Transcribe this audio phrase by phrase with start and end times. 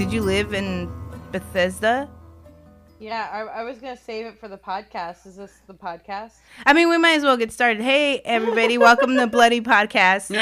[0.00, 0.90] did you live in
[1.30, 2.08] Bethesda?
[2.98, 5.26] Yeah, I, I, was gonna save it for the podcast.
[5.26, 6.32] Is this the podcast?
[6.64, 7.82] I mean, we might as well get started.
[7.82, 10.34] Hey, everybody, welcome to Bloody Podcast.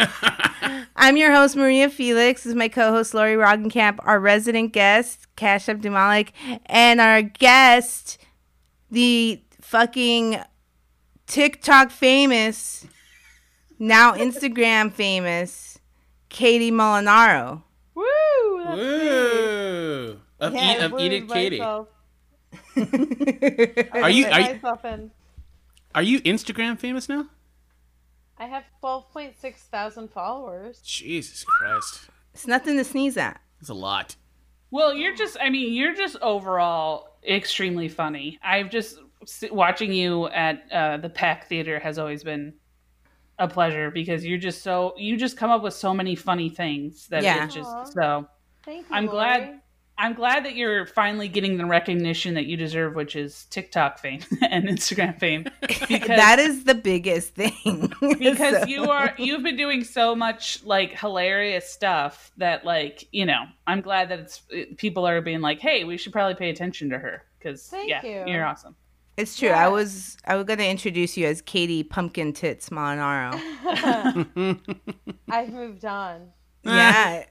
[0.97, 2.45] I'm your host Maria Felix.
[2.45, 6.29] This is my co-host Lori Roggenkamp, our resident guest Cash Abdumalik,
[6.67, 8.17] and our guest,
[8.93, 10.39] the fucking
[11.27, 12.87] TikTok famous,
[13.81, 15.81] now Instagram famous,
[16.29, 17.65] Katie Molinaro.
[17.97, 18.05] Woo!
[18.77, 19.48] Woo!
[20.41, 21.61] Of, Yeah, eat, of I eat it, Katie.
[21.61, 21.87] Are
[24.11, 25.11] you- are you- in.
[25.95, 27.27] Are you Instagram famous now?
[28.39, 30.81] I have 12.6 thousand followers.
[30.83, 33.41] Jesus Christ, It's nothing to sneeze at.
[33.61, 34.15] It's a lot.
[34.71, 38.39] Well, you're just, I mean, you're just overall extremely funny.
[38.43, 38.99] I've just,
[39.51, 42.55] watching you at uh, the Pack Theater has always been
[43.41, 47.09] a pleasure because you're just so, you just come up with so many funny things
[47.09, 47.45] that Yeah.
[47.47, 47.85] it's just, Aw.
[47.85, 48.29] so
[48.65, 48.95] Thank you.
[48.95, 49.59] I'm glad- Lori.
[50.01, 54.21] I'm glad that you're finally getting the recognition that you deserve, which is TikTok fame
[54.49, 55.47] and Instagram fame.
[55.89, 57.93] Because- that is the biggest thing.
[58.19, 63.27] because So- you are you've been doing so much like hilarious stuff that like you
[63.27, 66.51] know i'm glad that it's it- people are being like hey we should probably pay
[66.51, 68.33] attention to her because Thank yeah you.
[68.33, 68.77] you're awesome
[69.17, 69.49] It's true.
[69.49, 69.65] Yeah.
[69.65, 73.35] I was I was gonna introduce you as Katie Pumpkin Tits Molinaro.
[75.29, 76.29] I've moved on.
[76.65, 77.25] yeah.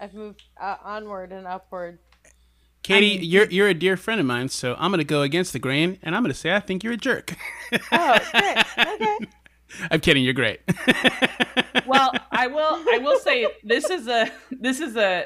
[0.00, 1.98] I've moved uh, onward and upward.
[2.82, 5.98] Katie, you're you're a dear friend of mine, so I'm gonna go against the grain,
[6.02, 7.34] and I'm gonna say I think you're a jerk.
[7.92, 8.64] Oh, great.
[8.78, 9.18] Okay.
[9.90, 10.24] I'm kidding.
[10.24, 10.60] You're great.
[11.88, 15.24] well i will i will say this is a this is a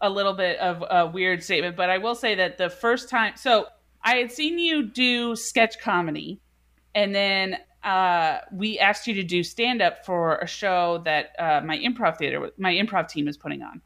[0.00, 3.32] a little bit of a weird statement but i will say that the first time
[3.36, 3.66] so
[4.02, 6.40] i had seen you do sketch comedy
[6.94, 11.62] and then uh, we asked you to do stand up for a show that uh,
[11.64, 13.80] my improv theater my improv team is putting on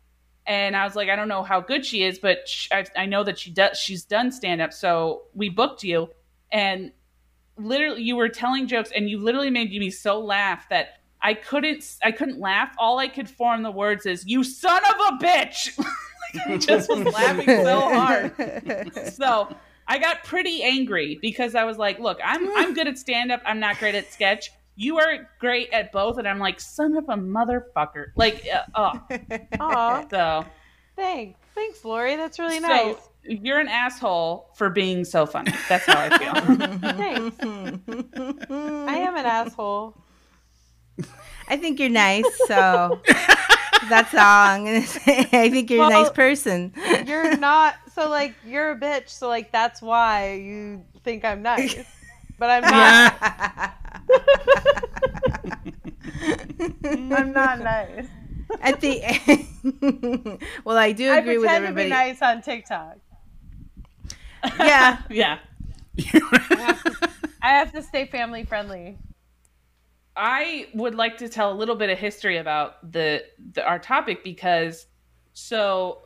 [0.47, 3.07] and i was like i don't know how good she is but sh I, I
[3.07, 6.11] know that she does she's done stand up so we booked you
[6.53, 6.93] and
[7.57, 11.97] literally you were telling jokes and you literally made me so laugh that I couldn't
[12.03, 12.75] I couldn't laugh.
[12.79, 16.91] All I could form the words is "you son of a bitch." like, I just
[16.91, 18.93] was laughing so hard.
[19.15, 19.57] So
[19.87, 23.41] I got pretty angry because I was like, "Look, I'm I'm good at stand up.
[23.47, 24.51] I'm not great at sketch.
[24.77, 28.99] You are great at both." And I'm like, "Son of a motherfucker!" Like, uh,
[29.61, 30.45] oh, so
[30.97, 31.39] thanks.
[31.55, 32.17] Thanks, Lori.
[32.17, 32.97] That's really so nice.
[33.23, 35.53] you're an asshole for being so funny.
[35.69, 36.35] That's how I feel.
[36.95, 37.37] Thanks.
[38.51, 39.95] I am an asshole.
[41.49, 43.01] I think you're nice, so
[43.89, 45.29] that's all I'm gonna say.
[45.33, 46.73] I think you're a nice person.
[47.07, 51.85] You're not so like you're a bitch, so like that's why you think I'm nice.
[52.39, 53.75] But I'm not.
[56.85, 58.07] I'm not nice.
[58.61, 61.91] At the end, well, I do I agree with pretend to be everybody.
[61.91, 62.99] nice on TikTok.
[64.59, 65.39] Yeah, yeah.
[67.43, 68.99] I have to stay family friendly.
[70.17, 74.23] I would like to tell a little bit of history about the, the our topic
[74.23, 74.87] because
[75.33, 76.03] so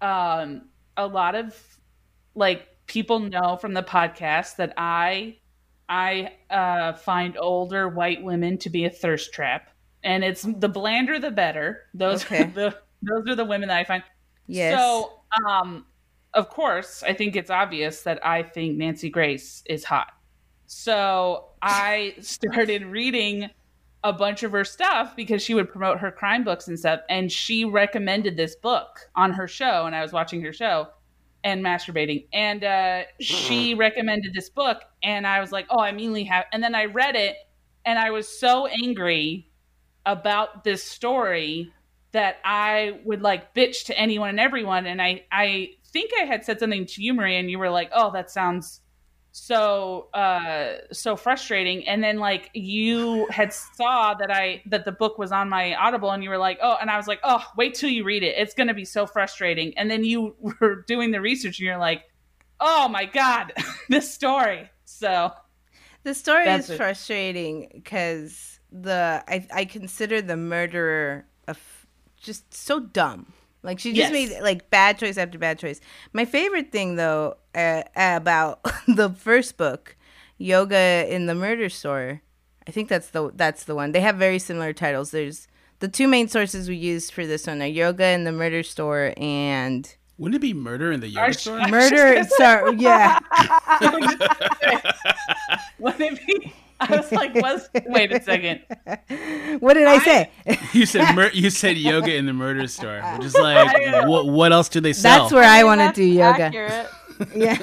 [0.00, 0.62] um
[0.96, 1.54] a lot of
[2.34, 5.36] like people know from the podcast that I
[5.90, 9.70] I uh find older white women to be a thirst trap
[10.04, 11.82] and it's the blander the better.
[11.92, 12.44] Those Okay.
[12.44, 14.02] are the those are the women that I find.
[14.46, 14.78] yes.
[14.78, 15.12] So
[15.46, 15.84] um
[16.32, 20.12] of course, I think it's obvious that I think Nancy Grace is hot.
[20.66, 23.50] So I started reading
[24.04, 27.00] a bunch of her stuff because she would promote her crime books and stuff.
[27.10, 29.86] And she recommended this book on her show.
[29.86, 30.86] And I was watching her show
[31.44, 32.26] and masturbating.
[32.32, 34.82] And uh, she recommended this book.
[35.02, 36.44] And I was like, oh, I immediately have.
[36.52, 37.36] And then I read it
[37.84, 39.50] and I was so angry
[40.06, 41.72] about this story
[42.12, 44.86] that I would like bitch to anyone and everyone.
[44.86, 47.90] And I, I think I had said something to you, Marie, and you were like,
[47.94, 48.80] oh, that sounds
[49.32, 55.18] so uh so frustrating and then like you had saw that i that the book
[55.18, 57.74] was on my audible and you were like oh and i was like oh wait
[57.74, 61.12] till you read it it's going to be so frustrating and then you were doing
[61.12, 62.02] the research and you're like
[62.58, 63.52] oh my god
[63.88, 65.30] this story so
[66.02, 66.76] The story is it.
[66.76, 71.58] frustrating because the I I consider the murderer of
[72.16, 73.32] just so dumb.
[73.62, 74.12] Like she just Yes.
[74.12, 75.80] made like bad choice after bad choice.
[76.12, 79.96] My favorite thing though uh, about the first book,
[80.38, 82.22] Yoga in the Murder Store.
[82.66, 83.92] I think that's the that's the one.
[83.92, 85.10] They have very similar titles.
[85.10, 85.48] There's
[85.80, 89.12] the two main sources we used for this one are Yoga in the Murder Store
[89.16, 91.58] and Wouldn't it be murder in the yoga store?
[91.58, 92.14] I was Murder.
[92.16, 93.18] just Sorry, yeah.
[95.78, 96.52] Would it be?
[96.78, 98.60] I was like, like, was wait a second.
[99.60, 100.30] What did I, say?
[100.74, 103.00] You said mur- you said yoga in the murder store.
[103.02, 104.26] We're Just like what?
[104.26, 105.22] What else do they sell?
[105.22, 106.44] That's where I, mean, want to do yoga.
[106.44, 106.88] accurate.
[107.34, 107.58] Yeah.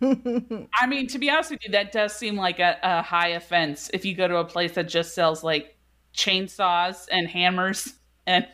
[0.00, 3.90] I mean, to be honest with you, that does seem like a, a high offense
[3.92, 5.76] if you go to a place that just sells like
[6.14, 7.94] chainsaws and hammers
[8.26, 8.46] and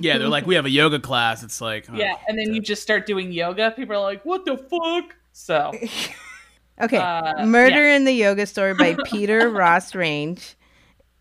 [0.00, 1.42] yeah, they're like we have a yoga class.
[1.42, 3.70] It's like oh, yeah, and then you just start doing yoga.
[3.72, 5.72] People are like, "What the fuck?" So
[6.80, 6.96] Okay.
[6.96, 10.54] Uh, Murder in the Yoga Store by Peter Ross Range.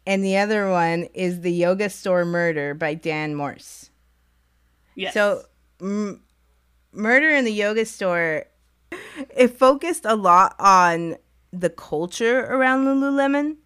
[0.05, 3.89] And the other one is The Yoga Store Murder by Dan Morse.
[4.95, 5.13] yes.
[5.13, 5.43] So,
[5.81, 6.21] m-
[6.97, 8.45] Murder in the Yoga Store,
[9.35, 11.15] it focused a lot on
[11.53, 13.57] the culture around Lululemon,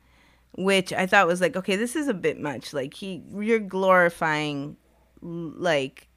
[0.58, 2.74] which I thought was like, okay, this is a bit much.
[2.74, 4.76] Like he, you're glorifying,
[5.22, 6.10] like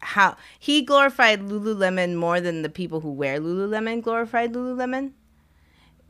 [0.00, 5.12] how he glorified Lululemon more than the people who wear Lululemon glorified Lululemon.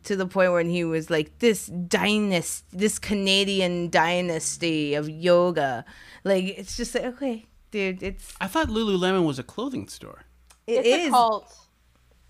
[0.05, 5.85] To the point when he was like, this dynasty, this Canadian dynasty of yoga.
[6.25, 10.25] Like, it's just like, okay, dude, it's I thought Lululemon was a clothing store.
[10.71, 11.07] It It's is.
[11.09, 11.57] a cult.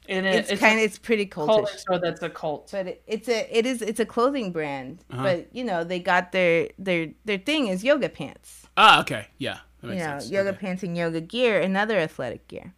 [0.08, 2.70] it It's, is kind of it's pretty of cultish, so that's a cult.
[2.72, 5.04] but it, it's a it is it's a clothing brand.
[5.10, 5.22] Uh-huh.
[5.22, 8.66] But you know they got their their their thing is yoga pants.
[8.76, 10.30] Ah, okay, yeah, that You know, sense.
[10.30, 10.58] yoga Okay.
[10.58, 12.72] pants and yoga gear and other athletic gear.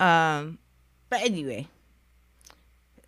[0.00, 0.58] Um,
[1.10, 1.66] but anyway,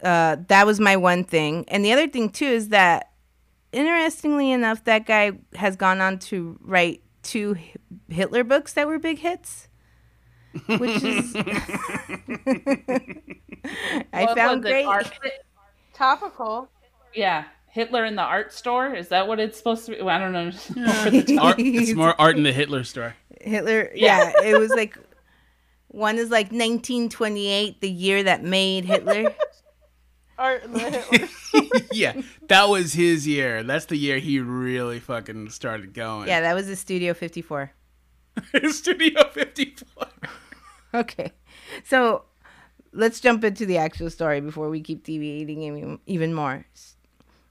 [0.03, 3.13] uh, that was my one thing, and the other thing too is that
[3.73, 7.57] interestingly enough, that guy has gone on to write two
[8.09, 9.69] Hitler books that were big hits.
[10.67, 11.35] Which is,
[14.13, 14.85] I What found great.
[14.87, 15.11] Art-
[15.95, 16.69] Topical.
[17.15, 18.95] yeah, Hitler in the art store.
[18.95, 20.03] Is that what it's supposed to be?
[20.03, 20.49] Well, I don't know.
[20.99, 21.45] Over the top.
[21.45, 23.15] Art, it's more art in the Hitler store.
[23.41, 24.33] Hitler, Yeah.
[24.39, 24.99] yeah, it was like
[25.89, 29.35] one is like 1928, the year that made Hitler.
[30.39, 31.29] Art in the Hitler.
[31.93, 33.63] yeah, that was his year.
[33.63, 36.29] That's the year he really fucking started going.
[36.29, 37.71] yeah, that was the Studio 54.
[38.69, 40.07] Studio 54.
[41.01, 41.33] Okay,
[41.85, 42.25] so
[42.93, 46.65] let's jump into the actual story before we keep deviating even, even more.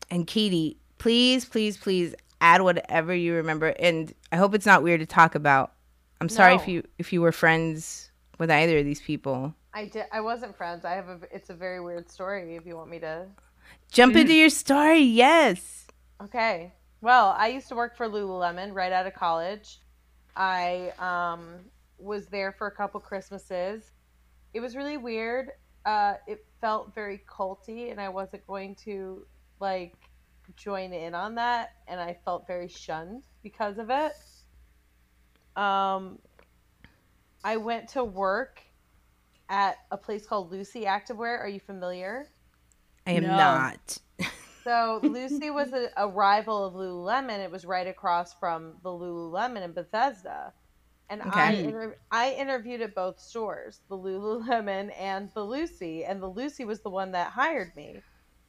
[0.09, 3.67] And Katie, please, please, please add whatever you remember.
[3.79, 5.73] And I hope it's not weird to talk about.
[6.21, 6.61] I'm sorry No.
[6.61, 8.09] if you if you were friends
[8.39, 9.53] with either of these people.
[9.73, 10.05] I did.
[10.11, 10.85] I wasn't friends.
[10.85, 11.19] I have a.
[11.31, 12.55] It's a very weird story.
[12.55, 13.25] If you want me to.
[13.91, 15.87] Jump into your story, yes.
[16.23, 16.71] Okay.
[17.01, 19.79] Well, I used to work for Lululemon right out of college.
[20.35, 21.59] I um,
[21.97, 23.91] was there for a couple Christmases.
[24.53, 25.51] It was really weird.
[25.85, 29.25] Uh, it felt very culty, and I wasn't going to
[29.59, 29.95] like
[30.55, 34.13] join in on that, and I felt very shunned because of it.
[35.55, 36.19] Um,
[37.43, 38.61] I went to work
[39.49, 41.39] at a place called Lucy Activewear.
[41.39, 42.27] Are you familiar?
[43.05, 43.35] I am No.
[43.37, 43.97] not.
[44.63, 47.37] So Lucy was a, a rival of Lululemon.
[47.43, 50.53] It was right across from the Lululemon in Bethesda,
[51.09, 56.27] and I inter- I interviewed at both stores, the Lululemon and the Lucy, and the
[56.29, 58.01] Lucy was the one that hired me.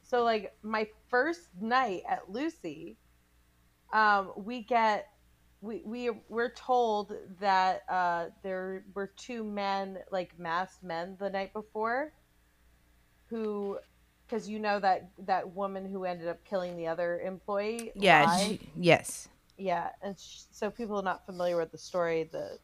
[0.03, 2.97] So like my first night at Lucy,
[3.93, 5.07] um, we get
[5.61, 11.51] we we we're told that uh, there were two men like masked men the night
[11.53, 12.13] before,
[13.29, 13.77] who
[14.25, 17.91] because you know that that woman who ended up killing the other employee.
[17.95, 19.27] Yeah, she- yes.
[19.57, 22.29] Yeah, and sh- so people are not familiar with the story.
[22.31, 22.59] The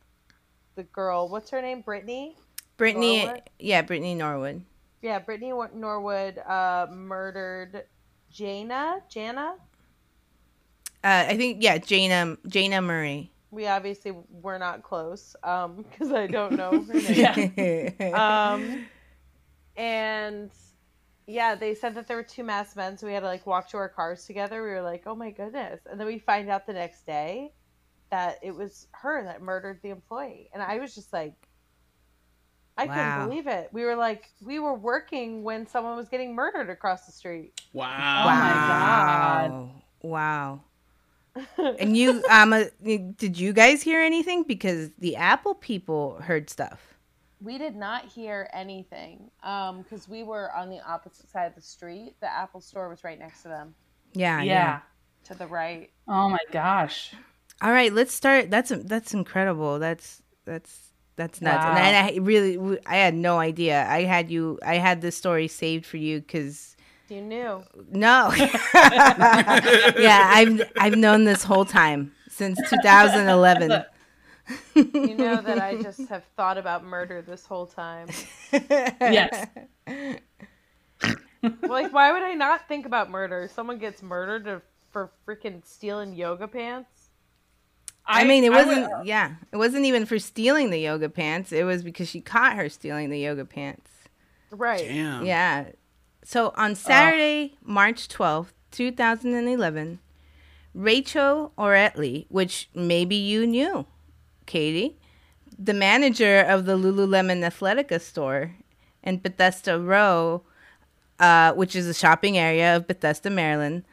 [0.76, 1.82] the girl, what's her name?
[1.82, 2.36] Brittany.
[2.78, 3.42] Brittany, Norwood?
[3.60, 4.64] yeah, Brittany Norwood.
[5.02, 7.84] Yeah, Brittany Norwood uh, murdered
[8.34, 9.02] Jayna.
[9.12, 9.54] Jayna.
[11.04, 13.32] Uh, I think yeah, Jayna Jayna Murray.
[13.52, 17.94] We obviously were not close because I don't know her name.
[18.00, 18.54] Yeah.
[18.54, 18.86] um,
[19.76, 20.50] and
[21.28, 23.70] yeah, they said that there were two masked men, so we had to like walk
[23.70, 24.64] to our cars together.
[24.64, 27.54] We were like, "Oh my goodness!" And then we find out the next day
[28.12, 31.36] that it was her that murdered the employee, and I was just like,
[32.78, 32.94] I Wow.
[32.96, 33.70] couldn't believe it.
[33.72, 37.54] We were like, we were working when someone was getting murdered across the street.
[37.74, 38.26] Wow.
[38.26, 39.82] Oh my God.
[40.02, 40.62] Wow.
[41.80, 46.93] and you um uh, did you guys hear anything because the Apple people heard stuff.
[47.44, 51.62] We did not hear anything um, because we were on the opposite side of the
[51.62, 52.16] street.
[52.22, 53.76] The Apple store was right next to them,
[54.14, 54.44] Yeah, yeah.
[54.54, 54.80] yeah.
[55.26, 55.90] to the right.
[56.08, 57.14] Oh my gosh.
[57.62, 58.50] All right, let's start.
[58.50, 59.80] That's that's incredible.
[59.80, 61.64] That's that's that's nuts.
[61.64, 61.76] Wow.
[61.78, 63.86] And I, I really I had no idea.
[63.90, 66.76] I had you I had this story saved for you cuz
[67.10, 67.64] You knew.
[67.92, 68.32] no.
[68.74, 73.84] yeah, I've I've known this whole time since 2011.
[74.76, 78.10] You know that I just have thought about murder this whole time.
[78.52, 79.48] Yes.
[81.62, 83.50] Like, why would I not think about murder?
[83.54, 84.48] Someone gets murdered.
[84.48, 87.10] Of for freaking stealing yoga pants.
[88.06, 88.84] I, mean, it wasn't.
[88.84, 91.52] would- uh, yeah, it wasn't even for stealing the yoga pants.
[91.52, 93.90] It was because she caught her stealing the yoga pants.
[94.52, 94.88] Right.
[94.88, 95.26] Damn.
[95.26, 95.66] Yeah.
[96.24, 100.00] So on Saturday, March 12th, 2011,
[100.74, 103.86] Rachel Oertli, which maybe you knew,
[104.46, 104.98] Katie,
[105.58, 108.56] the manager of the Lululemon Athletica store
[109.04, 110.44] in Bethesda Row,
[111.20, 113.84] uh, which is a shopping area of Bethesda, Maryland,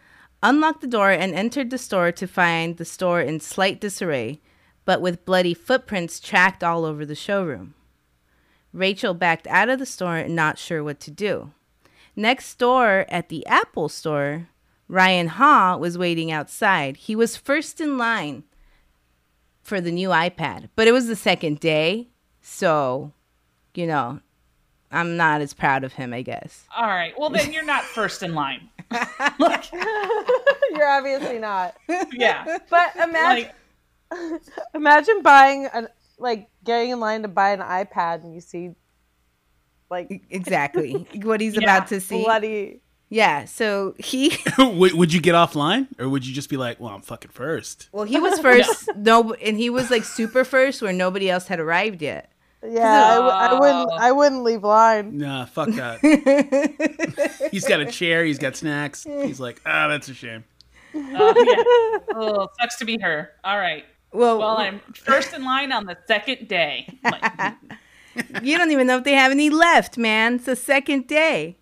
[0.42, 4.40] unlocked the door and entered the store to find the store in slight disarray,
[4.84, 7.74] but with bloody footprints tracked all over the showroom.
[8.72, 11.52] Rachel backed out of the store, not sure what to do.
[12.16, 14.48] Next door at the Apple store,
[14.88, 16.96] Ryan Ha was waiting outside.
[16.96, 18.44] He was first in line
[19.62, 22.08] for the new iPad, but it was the second day,
[22.40, 23.12] so,
[23.74, 24.20] you know,
[24.90, 26.66] I'm not as proud of him, I guess.
[26.76, 27.12] All right.
[27.18, 28.68] Well, then you're not first in line.
[29.38, 29.70] Like,
[30.72, 31.76] You're obviously not.
[32.12, 32.58] yeah.
[32.68, 33.50] But imagine
[34.12, 34.40] Like,
[34.74, 35.88] imagine buying an
[36.18, 38.70] like getting in line to buy an iPad and you see
[39.90, 42.22] like Exactly what he's Yeah, about to see.
[42.24, 42.80] bloody
[43.12, 46.94] Yeah, so he would, would you get offline, or would you just be like, "Well,
[46.94, 47.88] I'm fucking first?
[47.92, 48.88] well, he was first.
[48.96, 52.30] no, and he was like super first where nobody else had arrived yet.
[52.62, 53.96] Yeah, I, w- I wouldn't Oh.
[53.98, 55.18] I wouldn't leave line.
[55.18, 57.48] Nah, fuck that.
[57.50, 58.24] he's got a chair.
[58.24, 59.04] He's got snacks.
[59.04, 60.44] He's like, ah, that's a shame.
[60.94, 61.34] oh,
[62.06, 62.14] yeah.
[62.14, 63.30] Oh, sucks to be her.
[63.44, 63.84] All right.
[64.12, 66.98] Well, Well, I'm first in line on the second day.
[67.04, 67.54] Like,
[68.42, 70.34] you don't even know if they have any left, man.
[70.34, 71.56] It's the second day.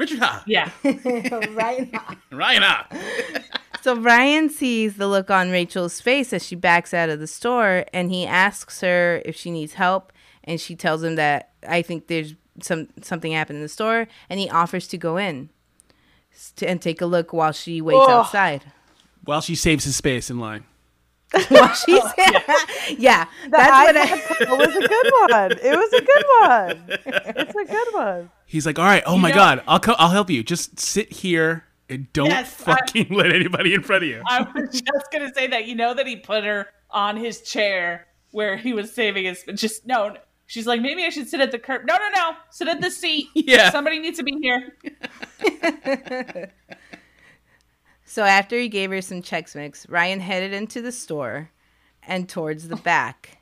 [0.00, 0.70] Richard Ha, yeah.
[0.82, 1.88] right
[2.32, 2.88] Ryan Ha.
[3.82, 7.86] So Ryan sees the look on Rachel's face as she backs out of the store
[7.94, 10.12] and he asks her if she needs help
[10.44, 14.38] and she tells him that I think there's some something happened in the store and
[14.38, 15.48] he offers to go in
[16.56, 18.10] to, and take a look while she waits Ugh.
[18.10, 18.64] outside.
[19.24, 20.64] While she saves his space in line.
[21.48, 22.12] While she's oh,
[22.98, 25.52] yeah, The that's what I iPad Pro was a good one.
[25.52, 26.98] It was a good one.
[27.36, 28.30] It's a good one.
[28.46, 30.42] He's like, all right, oh my know- god, I'll co- I'll help you.
[30.42, 34.22] Just sit here and don't Yes, I- fucking let anybody in front of you.
[34.26, 35.66] I was just gonna say that.
[35.66, 39.44] You know that he put her on his chair where he was saving his.
[39.54, 40.16] Just no.
[40.46, 41.82] She's like, maybe I should sit at the curb.
[41.86, 42.32] No, no, no.
[42.50, 43.28] Sit at the seat.
[43.36, 43.70] Yeah.
[43.70, 44.72] Somebody needs to be here.
[48.10, 51.52] So after he gave her some Chex Mix, Ryan headed into the store
[52.02, 53.38] and towards the back.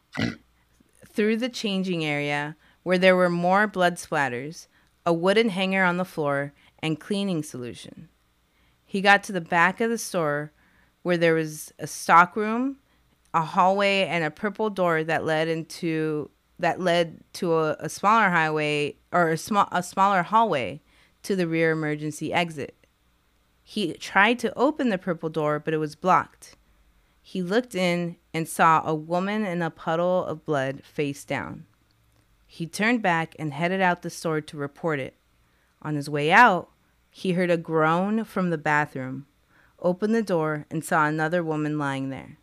[1.09, 4.67] Through the changing area, where there were more blood splatters,
[5.07, 8.11] a wooden hanger on the floor, and cleaning solution.
[8.85, 10.53] He got to the back of the store
[11.01, 12.77] where there was a stock room,
[13.33, 18.29] a hallway, and a purple door that led into that led to a, a smaller
[18.29, 20.83] highway or a small a smaller hallway
[21.23, 22.78] to the rear emergency exit.
[23.71, 26.57] He tried to open the purple door, but it was blocked.
[27.21, 31.67] He looked in and saw a woman in a puddle of blood face down.
[32.47, 35.19] He turned back and headed out the store to report it.
[35.83, 36.71] On his way out,
[37.11, 39.27] he heard a groan from the bathroom,
[39.81, 42.39] opened the door, and saw another woman lying there.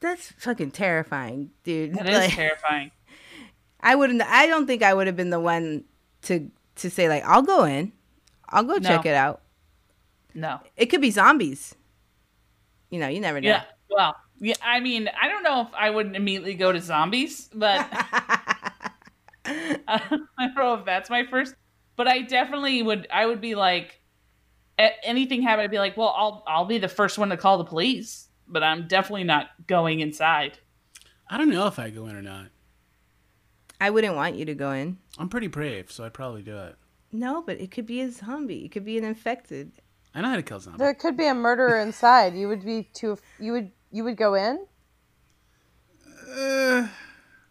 [0.00, 1.94] That's fucking terrifying, dude.
[1.94, 2.90] That is Like, terrifying.
[3.80, 4.22] I wouldn't.
[4.22, 5.84] I don't think I would have been the one
[6.22, 7.92] to to say like, "I'll go in,
[8.48, 9.42] I'll go check it out."
[10.34, 10.60] No.
[10.76, 11.74] It could be zombies.
[12.90, 13.48] You know, you never know.
[13.48, 13.64] Yeah.
[13.88, 14.54] Well, yeah.
[14.62, 17.86] I mean, I don't know if I would immediately go to zombies, but
[19.44, 20.00] I
[20.38, 21.54] don't know if that's my first.
[21.96, 23.06] But I definitely would.
[23.12, 24.00] I would be like,
[25.02, 27.64] anything happen, I'd be like, well, I'll I'll be the first one to call the
[27.64, 28.28] police.
[28.48, 30.58] But I'm definitely not going inside.
[31.28, 32.46] I don't know if I go in or not.
[33.80, 34.98] I wouldn't want you to go in.
[35.18, 36.76] I'm pretty brave, so I'd probably do it.
[37.12, 38.64] No, but it could be a zombie.
[38.64, 39.72] It could be an infected.
[40.14, 40.78] I know how to kill zombies.
[40.78, 42.34] There could be a murderer inside.
[42.34, 43.18] You would be too.
[43.38, 43.70] You would.
[43.92, 44.66] You would go in.
[46.36, 46.88] Uh,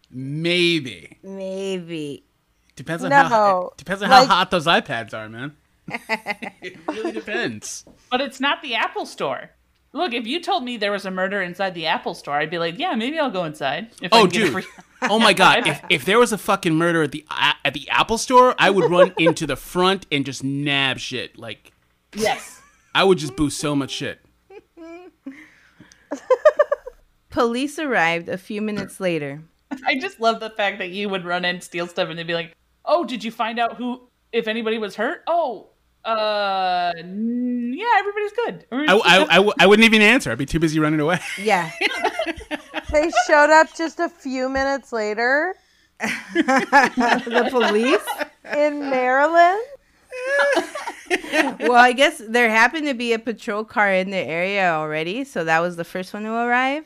[0.10, 1.18] maybe.
[1.24, 2.24] Maybe.
[2.76, 5.56] Depends on No, how depends on like- how hot those iPads are, man.
[6.62, 7.84] it really depends.
[8.12, 9.52] But it's not the Apple Store.
[9.92, 12.60] Look, if you told me there was a murder inside the Apple Store, I'd be
[12.60, 13.90] like, yeah, maybe I'll go inside.
[14.02, 14.52] If Oh, can dude.
[14.54, 14.66] free-
[15.02, 15.66] Oh my god!
[15.68, 17.26] If, if there was a fucking murder at the
[17.64, 21.38] at the Apple Store, I would run into the front and just nab shit.
[21.40, 21.72] Like
[22.16, 22.62] yes.
[22.96, 24.20] I would just boost so much shit.
[27.30, 29.42] Police arrived a few minutes later.
[29.86, 32.34] I just love the fact that you would run in, steal stuff, and they'd be
[32.34, 35.22] like, "Oh, did you find out who, if anybody was hurt?
[35.28, 35.70] Oh,
[36.04, 40.32] uh, n- yeah, everybody's good." Or- I, I, I, w- I wouldn't even answer.
[40.32, 41.20] I'd be too busy running away.
[41.42, 41.70] Yeah.
[42.92, 45.54] They showed up just a few minutes later
[46.34, 48.02] the police?
[48.58, 49.62] in Maryland.
[51.60, 55.44] well, I guess there happened to be a patrol car in the area already, so
[55.44, 56.86] that was the first one to arrive.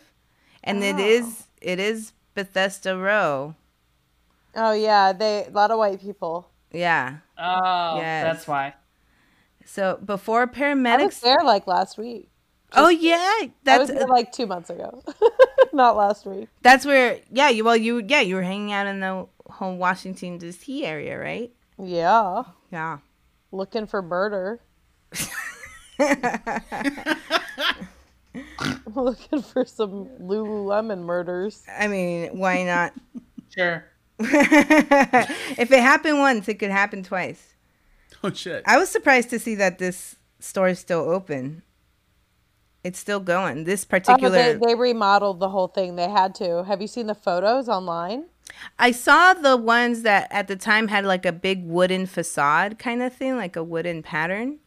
[0.64, 1.00] And it Oh.
[1.00, 3.56] is it is Bethesda Row.
[4.56, 6.50] Oh yeah, they a lot of white people.
[6.72, 7.18] Yeah.
[7.38, 8.24] Oh, Yes.
[8.24, 8.74] that's why.
[9.66, 12.30] So before I was paramedics there like last week.
[12.76, 15.04] Oh yeah, I that's was there like two months ago,
[15.74, 16.50] not last week.
[16.62, 20.40] that's where yeah, you well you yeah, you were hanging out in the whole Washington
[20.40, 21.52] DC area, right?
[21.78, 23.00] Yeah, Yeah.
[23.54, 24.60] Looking for murder.
[28.96, 31.64] looking for some Lululemon murders.
[31.70, 32.94] I mean, why not?
[33.50, 33.86] Sure.
[34.20, 37.54] if it happened once, it could happen twice.
[38.24, 38.64] Oh shit.
[38.66, 41.64] I was surprised to see that this store is still open.
[42.84, 43.64] It's still going.
[43.64, 45.96] This Oh, particular they, they remodeled the whole thing.
[45.96, 46.64] They had to.
[46.64, 48.26] Have you seen the photos online?
[48.80, 53.02] I saw the ones that at the time had like a big wooden facade kind
[53.02, 54.60] of thing, like a wooden pattern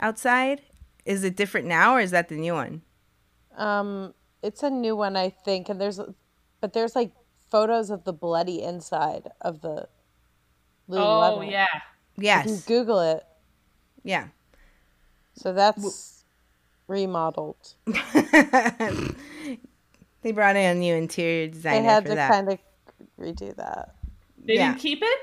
[0.00, 0.62] outside.
[1.04, 2.82] Is it different now or is that the new one?
[3.56, 6.00] Um, it's a new one, I think, and there's,
[6.60, 7.12] but there's like
[7.50, 9.88] photos of the bloody inside of the.
[10.88, 11.38] Lululemon.
[11.38, 11.66] Oh yeah.
[12.16, 12.64] You can Yes.
[12.64, 13.22] Google it.
[14.04, 14.28] Yeah.
[15.34, 16.24] So that's
[16.88, 17.74] remodeled.
[17.86, 19.12] they
[20.32, 22.30] brought in a new interior They designer had for to that.
[22.30, 22.58] kind of
[23.22, 23.94] redo that.
[24.44, 24.68] They Yeah.
[24.72, 25.18] didn't keep it?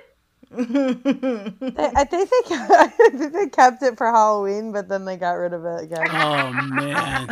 [0.52, 5.34] They, I think they I think they kept it for Halloween, but then they got
[5.34, 6.08] rid of it again.
[6.12, 7.30] Oh man,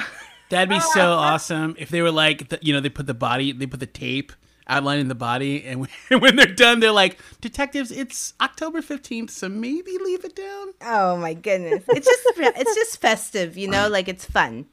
[0.50, 3.52] that'd be so awesome if they were like, the, you know, they put the body,
[3.54, 4.32] they put the tape
[4.68, 5.90] outlining the body, and when,
[6.22, 10.74] when they're done, they're like, detectives, it's October fifteenth, so maybe leave it down.
[10.82, 11.84] oh my goodness.
[11.88, 14.68] It's just it's just festive, you know, like it's fun.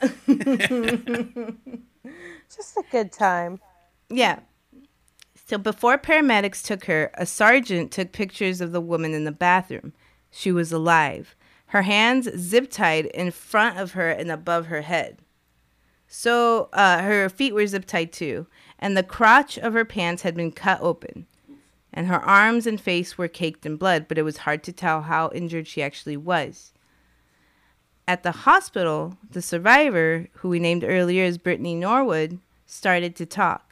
[0.00, 0.18] Just
[2.76, 3.60] a good time.
[4.10, 4.40] Yeah.
[5.48, 9.94] So before paramedics took her, a sergeant took pictures of the woman in the bathroom.
[10.30, 11.34] She was alive.
[11.68, 15.20] Her hands zip tied in front of her and above her head.
[16.06, 18.46] So uh, her feet were zip tied too,
[18.78, 21.26] and the crotch of her pants had been cut open.
[21.94, 25.00] And her arms and face were caked in blood, but it was hard to tell
[25.00, 26.74] how injured she actually was.
[28.06, 33.67] At the hospital, the survivor, who we named earlier as Brittany Norwood, started to talk.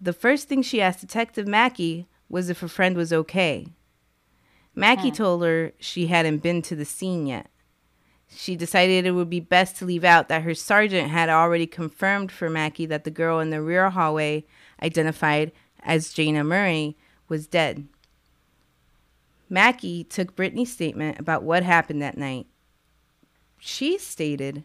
[0.00, 3.66] The first thing she asked Detective Mackey was if her friend was okay.
[4.74, 5.14] Mackey hmm.
[5.14, 7.50] told her she hadn't been to the scene yet.
[8.30, 12.30] She decided it would be best to leave out that her sergeant had already confirmed
[12.30, 14.44] for Mackey that the girl in the rear hallway,
[14.82, 15.50] identified
[15.82, 16.96] as Jayna Murray,
[17.28, 17.88] was dead.
[19.48, 22.46] Mackey took Brittany's statement about what happened that night.
[23.58, 24.64] She stated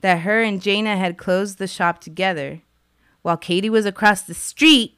[0.00, 2.62] that her and Jayna had closed the shop together
[3.24, 4.96] while Katie was across the street.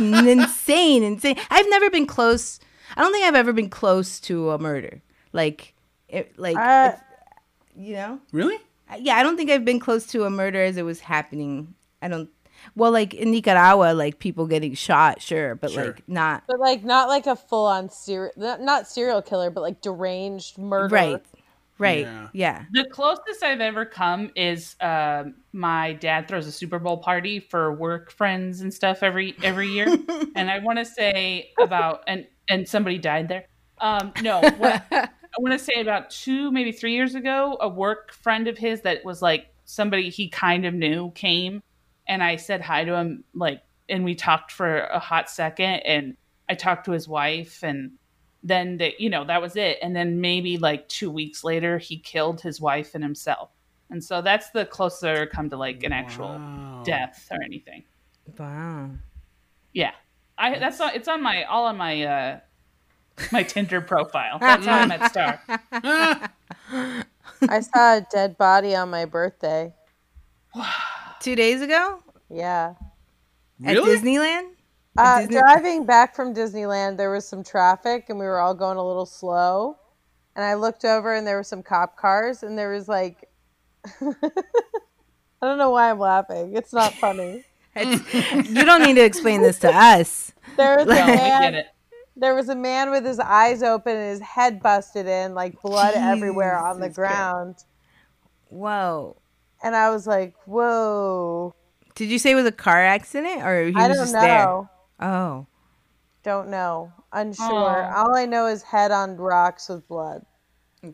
[0.00, 1.36] insane, insane.
[1.50, 2.58] I've never been close.
[2.96, 5.00] I don't think I've ever been close to a murder.
[5.32, 5.74] Like,
[6.08, 6.92] it, like Uh,
[7.76, 8.20] you know.
[8.32, 8.58] Really?
[8.98, 11.74] Yeah, I don't think I've been close to a murder as it was happening.
[12.02, 12.28] I don't.
[12.74, 15.84] Well, like in Nicaragua, like people getting shot, sure, but Sure.
[15.86, 19.60] like not But like not like a full on serial not, not serial killer, but
[19.62, 20.94] like deranged murder.
[20.94, 21.22] right,
[21.80, 22.28] right, Yeah.
[22.32, 22.64] yeah.
[22.72, 27.72] The closest I've ever come is um, my dad throws a Super Bowl party for
[27.72, 29.86] work friends and stuff every every year,
[30.36, 33.46] and I want to say about and and somebody died there.
[33.78, 38.12] Um, no, what, I want to say about two, maybe three years ago, a work
[38.12, 41.62] friend of his that was like somebody he kind of knew came,
[42.06, 46.16] and I said hi to him, like, and we talked for a hot second, and
[46.48, 47.92] I talked to his wife, and
[48.42, 49.78] then they, you know, that was it.
[49.82, 53.50] And then maybe like two weeks later, he killed his wife and himself,
[53.90, 56.82] and so that's the closest I ever come to like an actual Wow.
[56.84, 57.84] death or anything.
[58.38, 58.90] Wow.
[59.72, 59.92] Yeah,
[60.38, 62.40] I that's on, it's on my all on my uh
[63.32, 64.38] my Tinder profile.
[64.40, 65.40] That's how I met Star.
[67.48, 69.74] I saw a dead body on my birthday.
[71.20, 72.74] Two days ago Yeah.
[73.60, 73.92] Really?
[73.94, 74.50] at Disneyland.
[74.98, 78.76] Uh, Disney- driving back from Disneyland, there was some traffic and we were all going
[78.76, 79.78] a little slow.
[80.36, 83.28] And I looked over and there were some cop cars and there was like,
[84.00, 84.12] I
[85.46, 86.54] don't know why I'm laughing.
[86.56, 87.44] It's not funny.
[87.76, 90.32] It's- you don't need to explain this to us.
[90.56, 91.54] There was a No, get man.
[91.54, 91.66] it.
[92.16, 95.94] There was a man with his eyes open and his head busted in, like blood
[95.94, 97.14] everywhere on the Jesus Christ.
[97.14, 97.54] ground.
[98.48, 99.16] Whoa.
[99.62, 101.54] And I was like, "Whoa!"
[101.94, 104.20] Did you say it was a car accident or he I was don't just know.
[104.20, 104.70] there?
[105.00, 105.46] Oh.
[106.22, 106.92] Don't know.
[107.12, 107.46] Unsure.
[107.84, 107.94] Aw.
[107.96, 110.24] All I know is head on rocks with blood.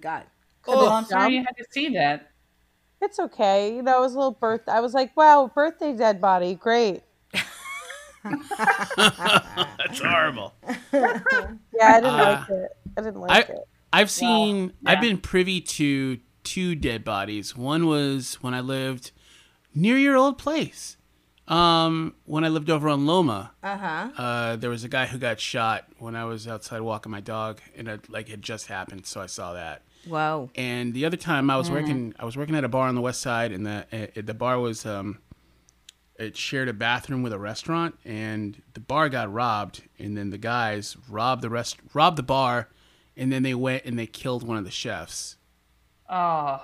[0.00, 0.24] God.
[0.62, 2.30] Could Well, have I'm sorry you had to see that.
[3.02, 3.74] It's okay.
[3.74, 4.62] You know, it was a little birth.
[4.68, 6.54] I was like, wow, birthday dead body.
[6.54, 7.02] Great.
[8.24, 10.54] That's horrible.
[10.92, 11.20] Yeah,
[11.82, 12.70] I didn't Uh, like it.
[12.96, 13.58] I didn't I- like it.
[13.92, 14.72] I've seen.
[14.82, 14.90] yeah.
[14.90, 17.56] I've been privy to two dead bodies.
[17.56, 19.12] One was when I lived
[19.74, 20.96] near your old place.
[21.48, 24.10] Um, when I lived over on Loma, Uh-huh.
[24.20, 27.60] uh, there was a guy who got shot when I was outside walking my dog,
[27.76, 29.82] and it like had just happened, so I saw that.
[30.06, 30.50] Whoa.
[30.56, 33.00] And the other time I was working, I was working at a bar on the
[33.00, 35.18] west side, and the uh, the bar was um,
[36.18, 40.38] it shared a bathroom with a restaurant, and the bar got robbed, and then the
[40.38, 42.68] guys robbed the rest, robbed the bar,
[43.16, 45.36] and then they went and they killed one of the chefs.
[46.08, 46.60] Oh,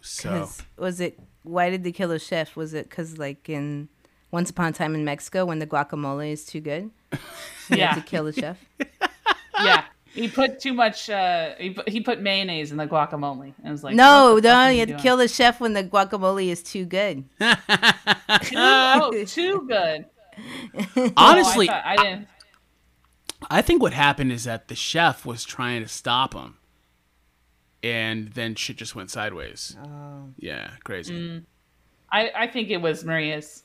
[0.00, 2.54] So was it why did they kill the chef?
[2.56, 3.88] Was it cuz like in
[4.36, 6.90] Once Upon a Time in Mexico when the guacamole is too good?
[7.70, 8.64] They yeah, had to kill the chef.
[9.60, 9.86] yeah.
[10.12, 11.10] He put too much.
[11.10, 13.54] Uh, he put, he put mayonnaise in the guacamole.
[13.58, 15.58] And it was like, no, what the no, are you have to kill the chef
[15.58, 17.24] when the guacamole is too good.
[18.54, 20.04] oh, too good.
[20.96, 22.28] Oh, honestly, I, thought- I didn't.
[23.50, 26.58] I think what happened is that the chef was trying to stop him,
[27.82, 29.76] and then shit just went sideways.
[29.82, 30.28] Oh.
[30.38, 31.14] Yeah, crazy.
[31.14, 31.44] Mm.
[32.12, 33.64] I, I think it was Maria's.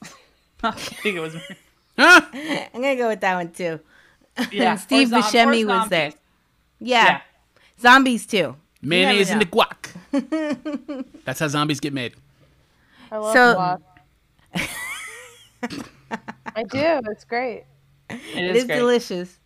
[0.63, 1.33] I think it was.
[1.33, 1.55] Maria.
[1.97, 2.21] Huh?
[2.73, 3.79] I'm going to go with that one too.
[4.51, 6.13] Yeah, Steve or zom- Buscemi was there.
[6.79, 7.03] Yeah.
[7.05, 7.21] Yeah.
[7.81, 8.55] Zombies too.
[8.81, 9.93] Mayonnaise in the guac.
[11.25, 12.15] That's how zombies get made.
[13.11, 13.81] I love So- guac.
[16.55, 17.01] I do.
[17.11, 17.65] It's great.
[18.09, 18.77] It It is is great.
[18.77, 19.39] delicious.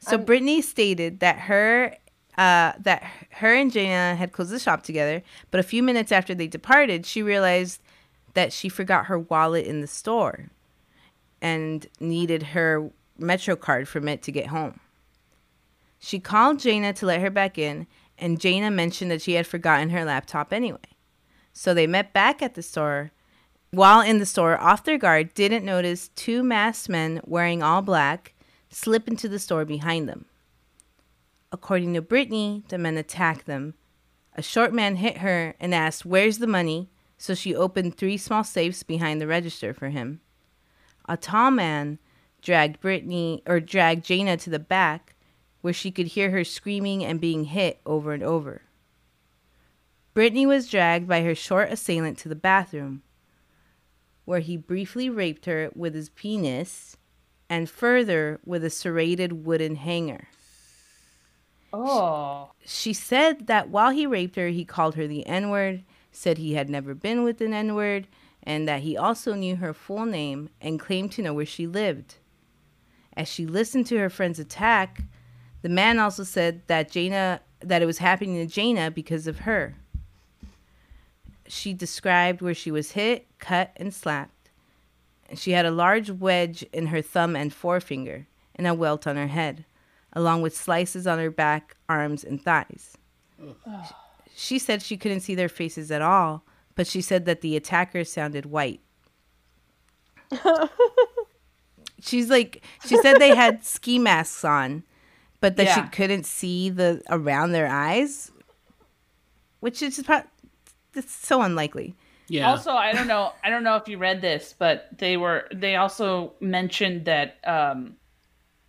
[0.00, 1.96] So I'm- Brittany stated that her
[2.38, 6.34] uh, that her and Jayna had closed the shop together, but a few minutes after
[6.34, 7.80] they departed, she realized
[8.36, 10.50] that she forgot her wallet in the store
[11.40, 14.78] and needed her Metro card from it to get home.
[15.98, 17.86] She called Jayna to let her back in,
[18.18, 20.78] and Jayna mentioned that she had forgotten her laptop anyway.
[21.54, 23.10] So they met back at the store.
[23.70, 28.34] While in the store, off their guard, didn't notice two masked men wearing all black
[28.68, 30.26] slip into the store behind them.
[31.50, 33.72] According to Brittany, the men attacked them.
[34.34, 36.90] A short man hit her and asked, Where's the money?
[37.18, 40.20] So she opened three small safes behind the register for him.
[41.08, 41.98] A tall man
[42.42, 45.14] dragged Brittany or dragged Jayna to the back
[45.60, 48.62] where she could hear her screaming and being hit over and over.
[50.14, 53.02] Brittany was dragged by her short assailant to the bathroom
[54.24, 56.96] where he briefly raped her with his penis
[57.48, 60.28] and further with a serrated wooden hanger.
[61.72, 65.84] Oh, She said that while he raped her, he called her the N word,
[66.16, 68.06] said he had never been with an N word,
[68.42, 72.16] and that he also knew her full name and claimed to know where she lived.
[73.16, 75.02] As she listened to her friend's attack,
[75.62, 79.74] the man also said that Jayna that it was happening to Jayna because of her.
[81.48, 84.50] She described where she was hit, cut, and slapped.
[85.34, 89.26] She had a large wedge in her thumb and forefinger and a welt on her
[89.26, 89.64] head,
[90.12, 92.96] along with slices on her back, arms, and thighs.
[94.38, 96.44] She said she couldn't see their faces at all,
[96.74, 98.82] but she said that the attackers sounded white.
[102.02, 104.82] She's like, she said they had ski masks on,
[105.40, 108.30] but that she couldn't see the around their eyes,
[109.60, 110.24] which is pro-
[110.94, 111.94] it's so unlikely.
[112.28, 112.50] Yeah.
[112.50, 113.32] Also, I don't know.
[113.42, 115.48] I don't know if you read this, but they were.
[115.50, 117.96] They also mentioned that um,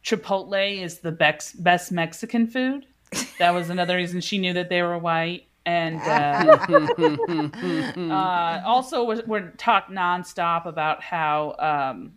[0.01, 2.85] Chipotle is the best best Mexican food.
[3.39, 5.47] That was another reason she knew that they were white.
[5.67, 6.57] And uh,
[7.97, 12.13] uh, also, we're, we're talk nonstop about how um,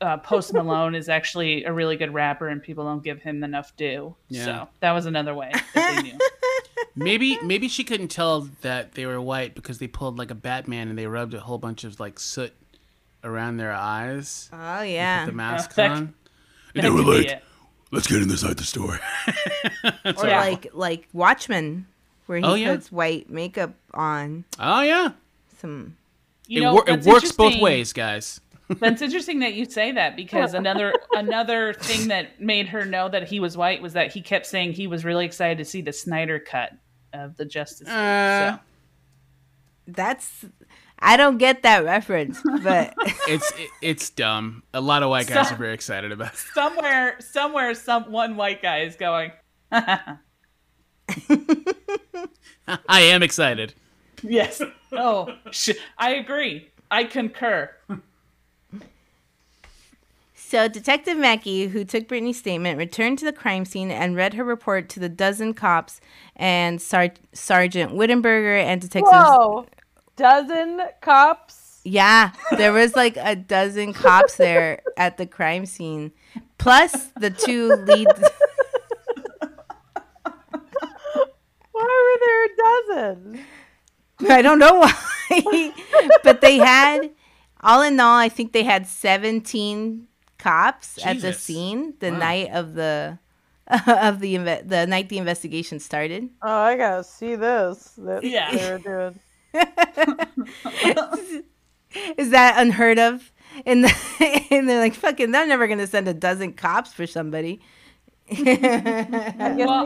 [0.00, 3.74] uh, Post Malone is actually a really good rapper, and people don't give him enough
[3.76, 4.14] due.
[4.28, 4.44] Yeah.
[4.44, 6.18] So that was another way that they knew.
[6.94, 10.88] maybe maybe she couldn't tell that they were white because they pulled like a Batman
[10.88, 12.52] and they rubbed a whole bunch of like soot
[13.24, 14.48] around their eyes.
[14.52, 16.14] Oh Put yeah, the masks that- on.
[16.74, 17.42] That they were could like, it.
[17.90, 19.00] "Let's get inside the store."
[19.84, 20.40] or Yeah.
[20.40, 21.86] like like Watchmen,
[22.26, 22.74] where he Oh, yeah.
[22.74, 25.12] puts white makeup on oh yeah,
[25.58, 25.96] some.
[26.46, 28.40] You it, wor- it works both ways, guys.
[28.80, 33.28] that's interesting that you say that because another another thing that made her know that
[33.28, 35.92] he was white was that he kept saying he was really excited to see the
[35.92, 36.72] Snyder cut
[37.12, 37.96] of the Justice League.
[37.96, 38.58] Uh, so
[39.88, 40.44] That's
[40.98, 42.94] I don't get that reference, but
[43.28, 44.62] It's it, it's dumb.
[44.72, 46.32] A lot of white guys So- are very excited about.
[46.32, 46.38] it.
[46.54, 49.30] somewhere somewhere some one white guy is going.
[52.88, 53.74] I am excited.
[54.22, 54.62] yes.
[54.92, 56.68] Oh, sh- I agree.
[56.90, 57.70] I concur.
[60.36, 64.44] So, Detective Mackey, who took Brittany's statement, returned to the crime scene and read her
[64.44, 66.00] report to the dozen cops
[66.36, 69.10] and Sar- Sergeant Wittenberger and detectives.
[69.12, 69.66] Whoa,
[70.16, 71.80] dozen cops.
[71.84, 76.12] Yeah, there was like a dozen cops there at the crime scene,
[76.58, 78.06] plus the two lead.
[84.28, 85.72] I don't know why,
[86.24, 87.10] but they had,
[87.60, 90.06] all in all, I think they had 17
[90.38, 92.18] cops at the scene the Wow.
[92.18, 93.18] night of the
[93.86, 96.28] of the inve- the night the investigation started.
[96.42, 97.92] Oh, I gotta see this.
[97.98, 98.50] That Yeah.
[98.54, 99.18] they were doing.
[102.18, 103.32] Is that unheard of?
[103.64, 107.60] And, the, and they're like, fucking, they're never gonna send a dozen cops for somebody.
[108.30, 108.44] well,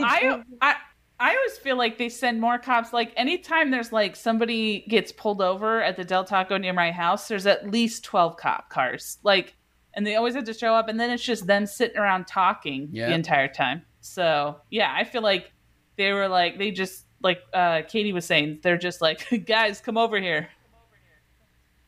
[0.04, 0.42] I.
[0.60, 0.76] I
[1.20, 2.92] I always feel like they send more cops.
[2.92, 7.26] Like anytime there's like somebody gets pulled over at the Del Taco near my house,
[7.28, 9.18] there's at least twelve cop cars.
[9.24, 9.56] Like,
[9.94, 12.88] and they always have to show up, and then it's just them sitting around talking
[12.92, 13.08] Yeah.
[13.08, 13.82] the entire time.
[14.00, 15.52] So yeah, I feel like
[15.96, 19.98] they were like they just like uh, Katie was saying, they're just like, guys, come
[19.98, 20.48] over here.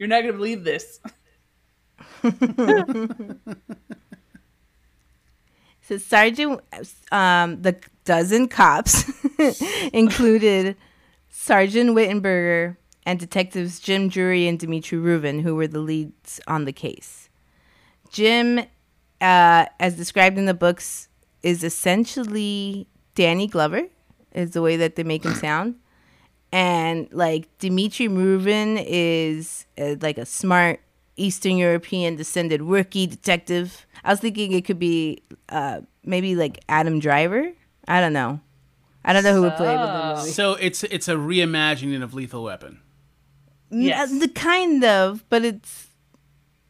[0.01, 0.99] You're not gonna believe this.
[5.90, 6.61] So Sergeant,
[7.11, 7.74] um, the
[8.05, 9.11] dozen cops
[9.92, 10.76] included
[11.31, 16.72] Sergeant Wittenberger and detectives Jim Drewry and Dimitri Rubin, who were the leads on the
[16.72, 17.29] case.
[18.09, 18.61] Jim,
[19.20, 21.09] uh, as described in the books,
[21.42, 23.83] is essentially Danny Glover,
[24.31, 25.74] is the way that they make him sound.
[26.53, 30.83] And like Dimitri Rubin is uh, like a smart
[31.21, 33.87] Eastern European descended rookie detective.
[34.05, 37.53] I was thinking it could be uh, maybe like Adam Driver.
[37.87, 38.41] I don't know.
[39.05, 40.31] I don't know who would play with the movie.
[40.31, 42.81] So it's it's a reimagining of Lethal Weapon.
[43.71, 44.11] Yes.
[44.11, 45.89] N- the kind of, but it's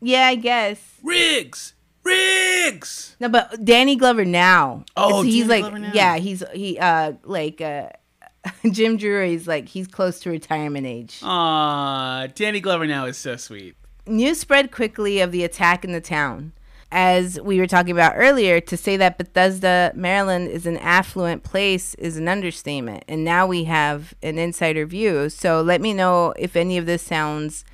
[0.01, 0.81] yeah, I guess.
[1.03, 3.17] Riggs, Riggs.
[3.21, 4.85] No, but Danny Glover now.
[4.97, 5.91] Oh, It's- he's Danny like Glover now.
[5.95, 7.89] yeah, he's he uh like uh
[8.71, 11.21] Jim Drewry's like he's close to retirement age.
[11.23, 13.77] Aw, Danny Glover now is so sweet.
[14.07, 16.53] News spread quickly of the attack in the town.
[16.93, 21.95] As we were talking about earlier, to say that Bethesda, Maryland is an affluent place
[21.95, 23.05] is an understatement.
[23.07, 25.29] And now we have an insider view.
[25.29, 27.65] So let me know if any of this sounds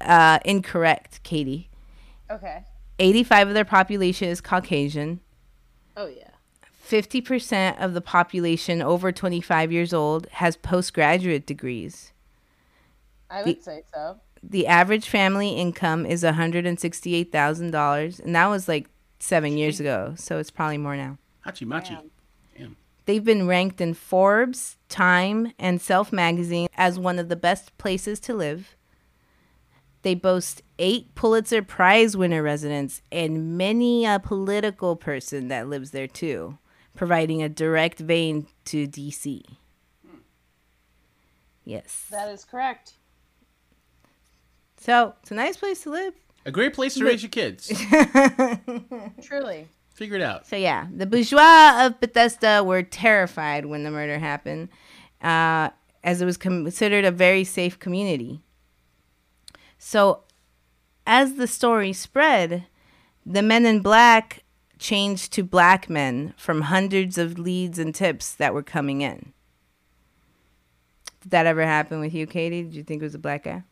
[0.00, 1.68] uh, incorrect, Katie.
[2.28, 2.64] Okay.
[2.98, 5.20] 85 of their population is Caucasian.
[5.96, 6.24] Oh yeah.
[6.84, 12.12] 50% of the population over 25 years old has postgraduate degrees.
[13.30, 14.18] I The- would say so.
[14.42, 20.50] The average family income is $168,000, and that was like seven years ago, so it's
[20.50, 21.18] probably more now.
[21.46, 21.96] Hachi Machi.
[22.56, 22.76] Damn.
[23.06, 28.20] They've been ranked in Forbes, Time, and Self magazine as one of the best places
[28.20, 28.76] to live.
[30.02, 36.06] They boast eight Pulitzer Prize winner residents and many a political person that lives there
[36.06, 36.58] too,
[36.94, 39.42] providing a direct vein to DC.
[40.06, 40.18] Hmm.
[41.64, 42.06] Yes.
[42.10, 42.97] That is correct.
[44.78, 46.14] So it's a nice place to live.
[46.46, 47.68] A great place to raise your kids.
[49.22, 49.68] Truly.
[49.94, 50.46] Figure it out.
[50.46, 54.68] So yeah, the bourgeois of Bethesda were terrified when the murder happened,
[55.20, 55.70] uh,
[56.04, 58.40] as it was considered a very safe community.
[59.76, 60.22] So,
[61.06, 62.66] as the story spread,
[63.26, 64.44] the men in black
[64.78, 69.32] changed to black men from hundreds of leads and tips that were coming in.
[71.20, 72.62] Did that ever happen with you, Katie?
[72.62, 73.64] Did you think it was a black guy?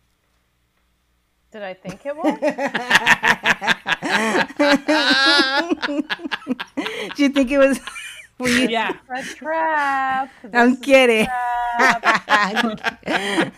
[1.52, 2.38] Did I think it was?
[7.16, 7.80] Do you think it was?
[8.38, 8.92] were you- Yeah.
[9.14, 10.30] a trap.
[10.44, 11.26] I'm This is a kidding.
[11.26, 13.02] trap.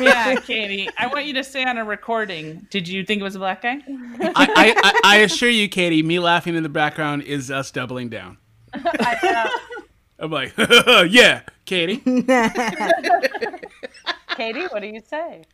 [0.00, 0.88] Yeah, Katie.
[0.98, 2.66] I want you to say on a recording.
[2.70, 3.78] Did you think it was a black guy?
[3.86, 8.08] I, I, I, I assure you, Katie, me laughing in the background is us doubling
[8.08, 8.38] down.
[8.72, 9.46] I know.
[10.18, 10.54] I'm like,
[11.10, 11.98] yeah, Katie.
[14.36, 15.44] Katie, what do you say?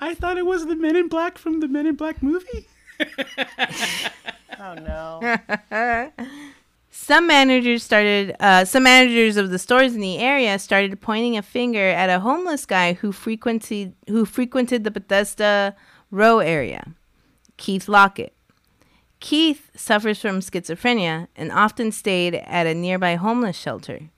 [0.00, 2.68] I thought it was the Men in Black from the Men in Black movie.
[4.60, 5.38] Oh no.
[6.90, 11.42] some managers started uh, some managers of the stores in the area started pointing a
[11.42, 15.74] finger at a homeless guy who frequented who frequented the Bethesda
[16.10, 16.94] Row area,
[17.56, 18.32] Keith Lockett.
[19.20, 24.10] Keith suffers from schizophrenia and often stayed at a nearby homeless shelter.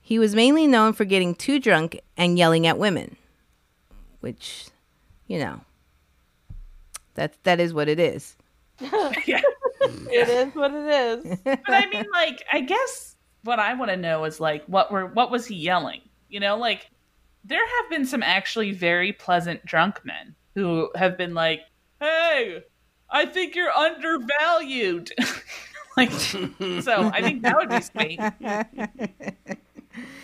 [0.00, 3.16] He was mainly known for getting too drunk and yelling at women,
[4.20, 4.66] which,
[5.26, 5.60] you know,
[7.14, 8.36] that that is what it is.
[9.26, 9.40] Yeah.
[10.10, 11.38] It is what it is.
[11.44, 15.06] But I mean, like, I guess what I want to know is like, what were
[15.06, 16.00] what was he yelling?
[16.30, 16.88] You know, like,
[17.44, 21.60] there have been some actually very pleasant drunk men who have been like,
[22.00, 22.64] "Hey,
[23.10, 25.12] I think you're undervalued."
[25.96, 29.58] like, so I think that would be sweet.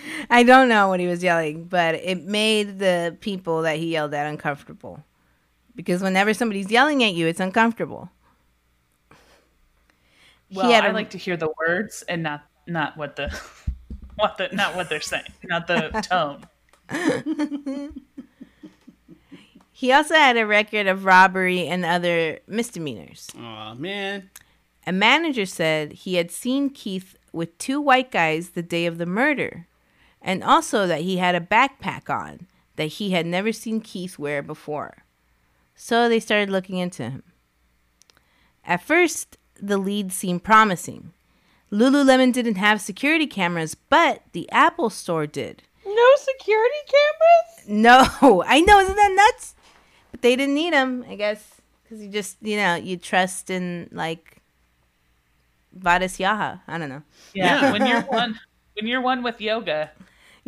[0.30, 4.14] I don't know what he was yelling, but it made the people that he yelled
[4.14, 5.02] at uncomfortable.
[5.76, 8.10] Because whenever somebody's yelling at you, it's uncomfortable.
[10.52, 13.28] Well, had I a- like to hear the words and not not what the
[14.16, 17.90] what the not what they're saying, not the tone.
[19.72, 23.28] he also had a record of robbery and other misdemeanors.
[23.38, 24.30] Oh man.
[24.86, 29.06] A manager said he had seen Keith with two white guys the day of the
[29.06, 29.66] murder,
[30.22, 34.42] and also that he had a backpack on that he had never seen Keith wear
[34.42, 35.04] before.
[35.74, 37.22] So they started looking into him.
[38.64, 41.12] At first, the lead seemed promising.
[41.72, 45.62] Lululemon didn't have security cameras, but the Apple store did.
[45.86, 47.68] No security cameras?
[48.20, 49.54] No, I know, isn't that nuts?
[50.10, 51.42] But they didn't need them, I guess,
[51.82, 54.38] because you just, you know, you trust in like
[55.72, 56.60] Vadis Yaha.
[56.66, 57.02] I don't know.
[57.34, 57.72] Yeah, Yeah.
[57.72, 58.38] when you're one,
[58.74, 59.90] when you're one with yoga,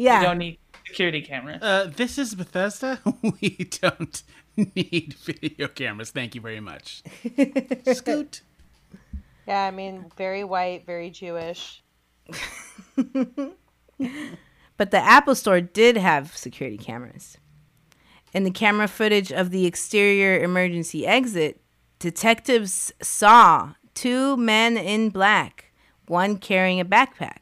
[0.03, 0.21] Yeah.
[0.21, 1.63] you don't need security cameras.
[1.63, 3.01] Uh, this is Bethesda.
[3.23, 4.23] We don't
[4.57, 6.11] need video cameras.
[6.11, 7.03] Thank you very much.
[7.93, 8.43] Scoot.
[9.47, 11.83] Yeah, I mean, very white, very Jewish.
[14.79, 17.39] But the Apple store did have security cameras.
[18.33, 21.61] In the camera footage of the exterior emergency exit,
[22.01, 25.73] detectives saw two men in black,
[26.09, 27.42] one carrying a backpack.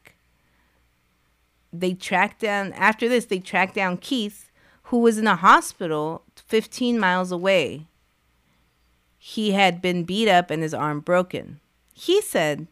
[1.73, 4.51] They tracked down, after this, they tracked down Keith,
[4.85, 7.87] who was in a hospital 15 miles away.
[9.19, 11.61] He had been beat up and his arm broken.
[11.93, 12.67] He said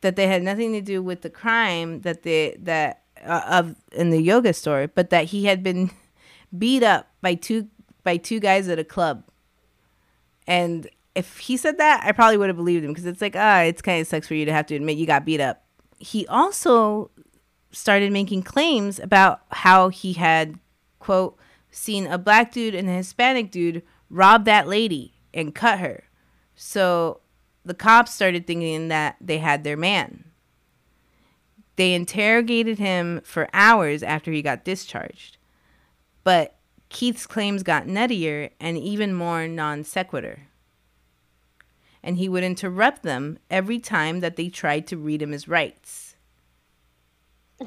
[0.00, 4.10] that they had nothing to do with the crime that they that uh, of in
[4.10, 5.90] the yoga store, but that he had been
[6.58, 7.68] beat up by two
[8.04, 9.24] by two guys at a club.
[10.46, 13.62] And if he said that, I probably would have believed him because it's like, ah,
[13.62, 15.64] it's kind of sucks for you to have to admit you got beat up.
[15.98, 17.10] He also
[17.70, 20.58] started making claims about how he had
[20.98, 21.38] quote
[21.70, 26.04] seen a black dude and a Hispanic dude rob that lady and cut her.
[26.54, 27.20] So
[27.64, 30.24] the cops started thinking that they had their man.
[31.76, 35.36] They interrogated him for hours after he got discharged.
[36.24, 36.56] But
[36.88, 40.48] Keith's claims got nuttier and even more non sequitur.
[42.02, 46.05] And he would interrupt them every time that they tried to read him his rights.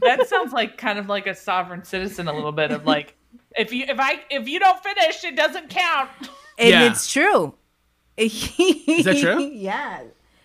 [0.00, 3.14] that sounds like kind of like a sovereign citizen a little bit of like
[3.56, 6.10] if you if I if you don't finish it doesn't count.
[6.58, 6.90] And Yeah.
[6.90, 7.54] it's true.
[8.16, 9.40] Is that true?
[9.40, 10.02] yeah.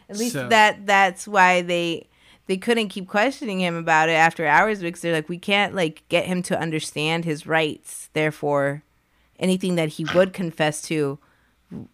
[0.09, 2.07] At least So- that that's why they
[2.45, 6.03] they couldn't keep questioning him about it after hours because they're like we can't like
[6.09, 8.09] get him to understand his rights.
[8.13, 8.83] Therefore,
[9.39, 11.19] anything that he would confess to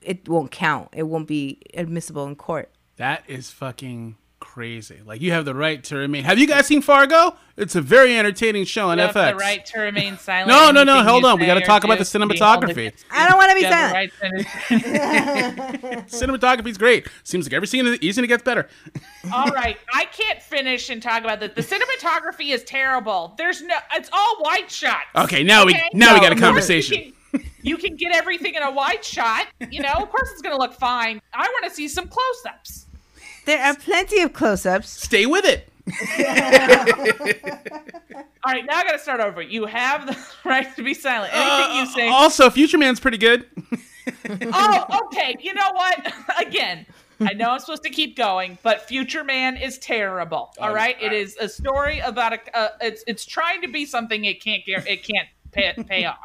[0.02, 0.90] it won't count.
[0.94, 2.70] It won't be admissible in court.
[2.98, 4.18] That is fucking
[4.60, 5.00] crazy.
[5.06, 6.26] Like you have the right to remain.
[6.26, 7.38] Have you guys seen Fargo?
[7.56, 9.32] It's a very entertaining show on You have FX.
[9.32, 10.50] the right to remain silent.
[10.50, 11.40] No, no, no, Anything hold on.
[11.40, 12.92] We gotta talk about the can be held cinematography.
[13.10, 13.68] I don't want to be you.
[13.68, 13.94] You silent.
[13.94, 17.08] right to- Cinematography's great.
[17.24, 18.68] Seems like every scene is easy to get better.
[19.34, 21.56] All right, I can't finish and talk about that.
[21.56, 23.36] The cinematography is terrible.
[23.38, 23.76] There's no.
[23.94, 25.06] It's all wide shots.
[25.16, 25.88] Okay, now we Okay?
[25.94, 26.98] now we got a conversation.
[26.98, 29.48] You can, you can get everything in a wide shot.
[29.72, 31.22] You know, of course it's going to look fine.
[31.34, 32.88] I want to see some close-ups.
[33.50, 34.88] There are plenty of close-ups.
[34.88, 35.68] Stay with it.
[38.46, 39.42] All right, now I got to start over.
[39.42, 40.16] You have the
[40.48, 41.34] right to be silent.
[41.34, 42.10] Anything you say.
[42.10, 43.48] Uh, also, Future Man's pretty good.
[44.54, 45.36] oh, okay.
[45.40, 46.14] You know what?
[46.40, 46.86] Again,
[47.22, 50.54] I know I'm supposed to keep going, but Future Man is terrible.
[50.60, 52.56] All Oh, right, all it a story about a.
[52.56, 54.88] Uh, it's it's trying to be something it can't get.
[54.88, 56.20] It can't pay, pay off.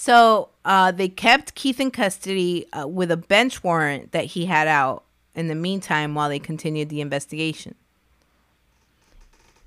[0.00, 4.68] So uh, they kept Keith in custody uh, with a bench warrant that he had
[4.68, 5.02] out
[5.34, 7.74] in the meantime while they continued the investigation.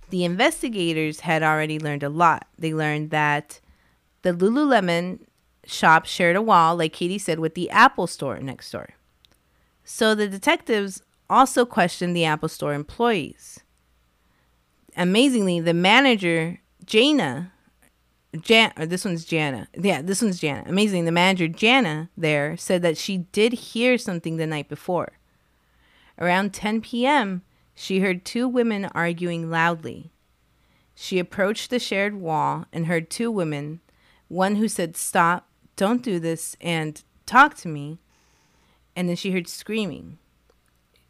[0.10, 2.48] The investigators had already learned a lot.
[2.58, 3.60] They learned that
[4.22, 5.20] the Lululemon
[5.66, 8.92] shop shared a wall, like Katie said, with the Apple store next door.
[9.84, 13.60] So the detectives also questioned the Apple store employees.
[14.96, 17.52] Amazingly, the manager, Jana,
[18.40, 19.68] Jan, or this one's Jana.
[19.76, 20.64] Yeah, this one's Jana.
[20.66, 21.06] Amazing.
[21.06, 25.14] The manager, Jana, there said that she did hear something the night before.
[26.18, 27.42] Around 10 p.m.,
[27.76, 30.12] she heard two women arguing loudly.
[30.96, 33.82] She approached the shared wall and heard two women,
[34.28, 37.98] one who said, Stop, don't do this, and talk to me.
[38.96, 40.20] And then she heard screaming.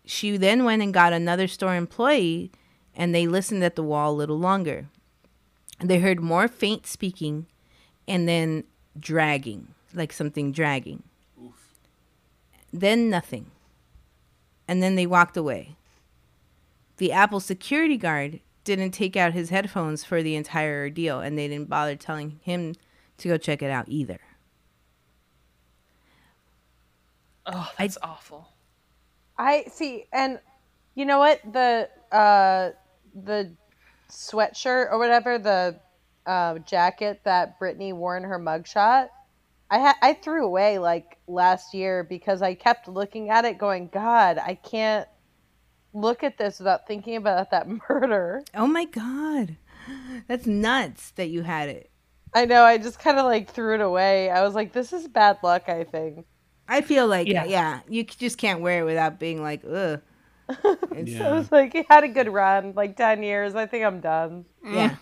[0.06, 2.52] She then went and got another store employee,
[2.96, 4.88] and they listened at the wall a little longer.
[5.84, 7.48] They heard more faint speaking
[8.08, 8.66] and then
[9.00, 11.04] dragging, like something dragging.
[12.72, 13.52] Then nothing.
[14.68, 15.76] And then they walked away.
[16.98, 21.48] The Apple security guard didn't take out his headphones for the entire ordeal, and they
[21.48, 22.76] didn't bother telling him
[23.18, 24.20] to go check it out either.
[27.46, 28.50] Oh, that's awful.
[29.38, 30.40] I see, and
[30.94, 31.42] you know what?
[31.52, 32.72] The uh,
[33.16, 33.52] the
[34.12, 35.80] sweatshirt or whatever the
[36.26, 39.10] uh, jacket that Brittany wore in her mugshot.
[39.70, 43.88] I ha- I threw away like last year because I kept looking at it, going,
[43.88, 45.08] God, I can't
[45.94, 48.44] look at this without thinking about that murder.
[48.54, 49.56] Oh my god.
[50.28, 51.90] That's nuts that you had it.
[52.34, 52.64] I know.
[52.64, 54.30] I just kind of like threw it away.
[54.30, 55.68] I was like, this is bad luck.
[55.70, 56.26] I think.
[56.68, 57.80] I feel like yeah, Yeah.
[57.90, 60.02] you just can't wear it without being like, ugh.
[60.92, 61.28] It's- Yeah.
[61.30, 63.56] I was like, it had a good run, like ten years.
[63.56, 64.46] I think I'm done.
[64.64, 64.96] yeah.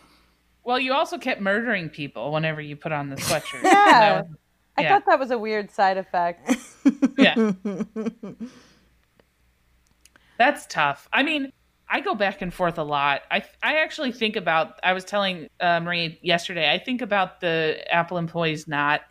[0.64, 3.64] Well, you also kept murdering people whenever you put on the sweatshirt.
[3.64, 3.72] Yeah.
[4.00, 4.36] That was-
[4.78, 6.56] I thought that was a weird side effect.
[7.18, 7.52] yeah.
[10.38, 11.10] That's tough.
[11.12, 11.52] I mean,
[11.89, 13.22] I go back and forth a lot.
[13.30, 14.80] I I actually think about.
[14.84, 16.72] I was telling uh, Marie yesterday.
[16.72, 19.02] I think about the Apple employees not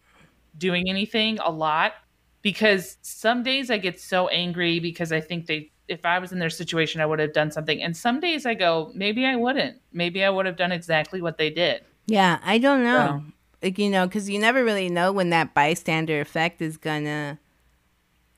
[0.56, 1.92] doing anything a lot
[2.40, 5.70] because some days I get so angry because I think they.
[5.88, 7.82] If I was in their situation, I would have done something.
[7.82, 9.80] And some days I go, maybe I wouldn't.
[9.92, 11.82] Maybe I would have done exactly what they did.
[12.06, 13.22] Yeah, I don't know.
[13.24, 13.32] So-
[13.62, 17.38] Like you know, because you never really know when that bystander effect is gonna,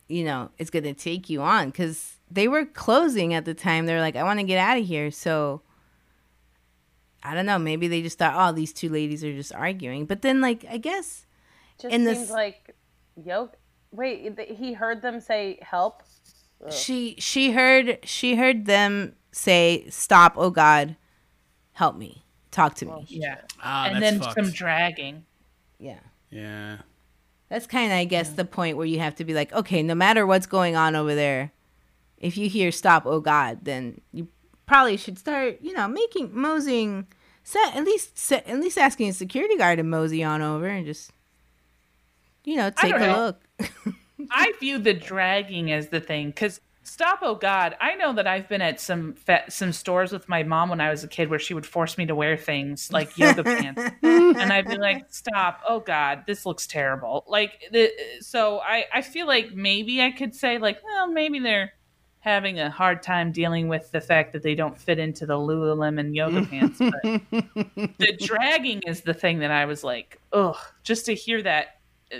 [0.08, 1.70] you know, it's gonna take you on.
[1.70, 3.84] Because they were closing at the time.
[3.86, 5.10] They're like, I want to get out of here.
[5.10, 5.60] So
[7.22, 7.58] I don't know.
[7.58, 10.06] Maybe they just thought, oh, these two ladies are just arguing.
[10.06, 11.26] But then, like, I guess
[11.78, 12.74] Just In seems this- like,
[13.16, 13.50] yo,
[13.90, 16.02] wait, he heard them say help.
[16.68, 20.34] She she heard she heard them say, "Stop!
[20.36, 20.96] Oh God,
[21.72, 23.38] help me, talk to me." Yeah.
[23.62, 24.34] Ah, and then fucked.
[24.34, 25.24] some dragging.
[25.78, 26.00] Yeah.
[26.30, 26.78] Yeah.
[27.48, 29.96] That's kind of, I guess, the point where you have to be like, okay, no
[29.96, 31.50] matter what's going on over there,
[32.16, 34.28] if you hear "stop," oh God, then you
[34.66, 37.08] probably should start, you know, making moseying,
[37.42, 40.86] set at least set, at least asking a security guard to mosey on over and
[40.86, 41.10] just,
[42.44, 43.34] you know, take a know.
[43.58, 43.96] look.
[44.30, 47.20] I view the dragging as the thing because stop.
[47.22, 50.70] Oh God, I know that I've been at some fa- some stores with my mom
[50.70, 53.44] when I was a kid where she would force me to wear things like yoga
[53.44, 55.60] pants, and I'd be like, "Stop!
[55.68, 57.90] Oh God, this looks terrible." Like the
[58.20, 61.72] so I I feel like maybe I could say like, well, maybe they're
[62.20, 66.14] having a hard time dealing with the fact that they don't fit into the Lululemon
[66.14, 67.02] yoga pants, but
[67.98, 71.80] the dragging is the thing that I was like, ugh, just to hear that
[72.14, 72.18] uh,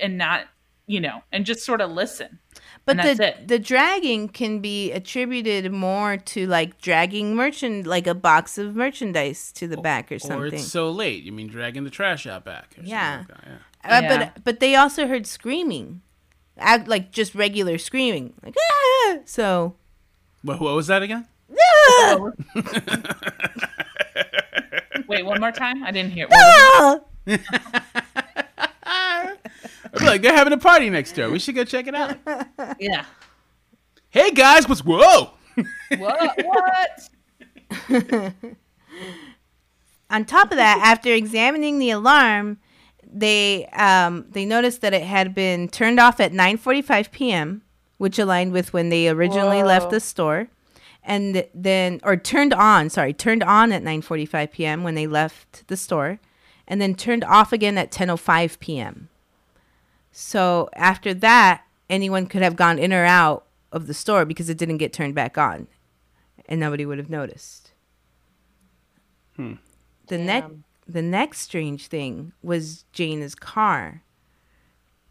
[0.00, 0.46] and not,
[0.86, 2.38] you know, and just sort of listen.
[2.86, 3.48] But And that's the it.
[3.48, 9.50] the dragging can be attributed more to like dragging merchant, like a box of merchandise
[9.52, 10.38] to the back or something.
[10.38, 11.22] Or it's so late.
[11.24, 12.72] You mean dragging the trash out back?
[12.72, 13.18] Or something Yeah.
[13.18, 13.58] like that, yeah.
[13.98, 14.18] Uh, Yeah.
[14.34, 16.02] but but they also heard screaming,
[16.58, 19.16] Act like just regular screaming, like ah!
[19.24, 19.76] So
[20.42, 21.26] What, what was that again?
[21.58, 22.30] ah!
[25.08, 25.82] Wait, one more time?
[25.84, 26.26] I didn't hear.
[26.28, 27.40] What was it?
[29.84, 31.30] I'd be like, they're having a party next door.
[31.30, 32.18] We should go check it out.
[32.78, 33.04] Yeah.
[34.10, 35.30] hey guys, what's whoa?
[35.98, 36.44] What?
[36.44, 37.08] What?
[40.10, 42.58] On top of that, after examining the alarm,
[43.02, 47.62] they um, they noticed that it had been turned off at 9:45 p.m.,
[47.98, 50.48] which aligned with when they originally left the store,
[51.02, 54.82] and then or turned on, sorry, turned on at 9:45 p.m.
[54.82, 56.18] when they left the store,
[56.66, 59.08] and then turned off again at 10:05 p.m.
[60.16, 64.56] So after that, anyone could have gone in or out of the store because it
[64.56, 65.66] didn't get turned back on,
[66.48, 67.72] and nobody would have noticed.
[69.34, 69.54] Hmm.
[70.06, 70.50] The next
[70.86, 74.02] the next strange thing was Jayna's car.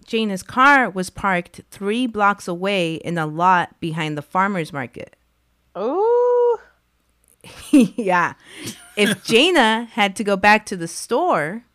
[0.05, 5.17] Jayna's car was parked three blocks away in a lot behind the farmer's market.
[5.75, 6.61] Oh.
[7.71, 8.35] yeah.
[8.95, 11.65] If Jana had to go back to the store,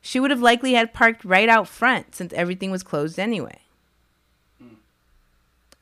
[0.00, 3.58] she would have likely had parked right out front since everything was closed anyway.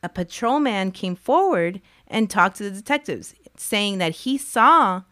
[0.01, 5.03] A patrolman came forward and talked to the detectives, saying that he saw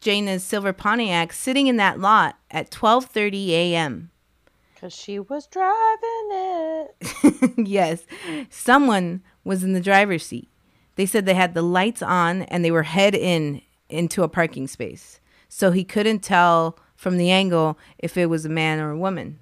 [0.00, 4.10] Jayna's silver Pontiac sitting in that lot at 12:30 a.m.
[4.74, 7.54] Because she was driving it.
[7.66, 8.04] yes,
[8.50, 10.48] someone was in the driver's seat.
[10.96, 14.66] They said they had the lights on and they were head in into a parking
[14.66, 15.20] space.
[15.48, 19.38] So he couldn't tell from the angle if it was a man or a woman.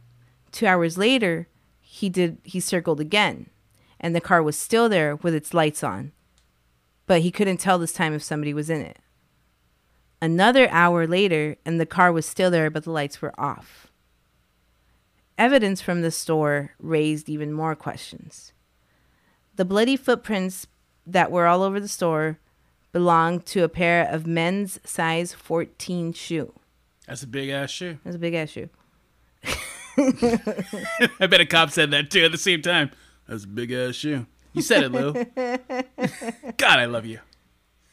[0.53, 1.49] 2 hours later,
[1.81, 3.49] he did he circled again
[4.01, 6.13] and the car was still there with its lights on.
[7.07, 8.99] But he couldn't tell this time if somebody was in it.
[10.21, 13.89] Another hour later and the car was still there but the lights were off.
[15.39, 18.53] Evidence from the store raised even more questions.
[19.57, 20.67] The bloody footprints
[21.07, 22.39] that were all over the store
[22.93, 26.53] belonged to a pair of men's size 14 shoe.
[27.07, 27.99] That's a big ass shoe.
[28.05, 28.69] That's a big ass shoe.
[31.21, 32.91] I bet a cop said that too at the same time.
[33.29, 34.27] That's a big ass shoe.
[34.53, 35.13] You said it, Lou.
[36.57, 37.19] God, I love you.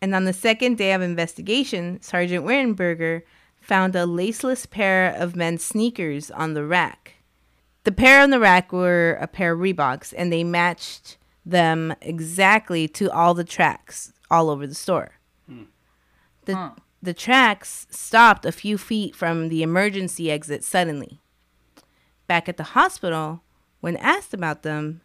[0.00, 3.22] and on the second day of investigation, Sergeant Wittenberger
[3.60, 7.14] found a laceless pair of men's sneakers on the rack.
[7.84, 12.88] The pair on the rack were a pair of Reeboks, and they matched them exactly
[12.88, 15.17] to all the tracks all over the store.
[16.48, 16.70] The, Huh.
[17.02, 21.20] the tracks stopped a few feet from the emergency exit suddenly.
[22.26, 23.42] Back at the hospital,
[23.80, 25.02] when asked about them,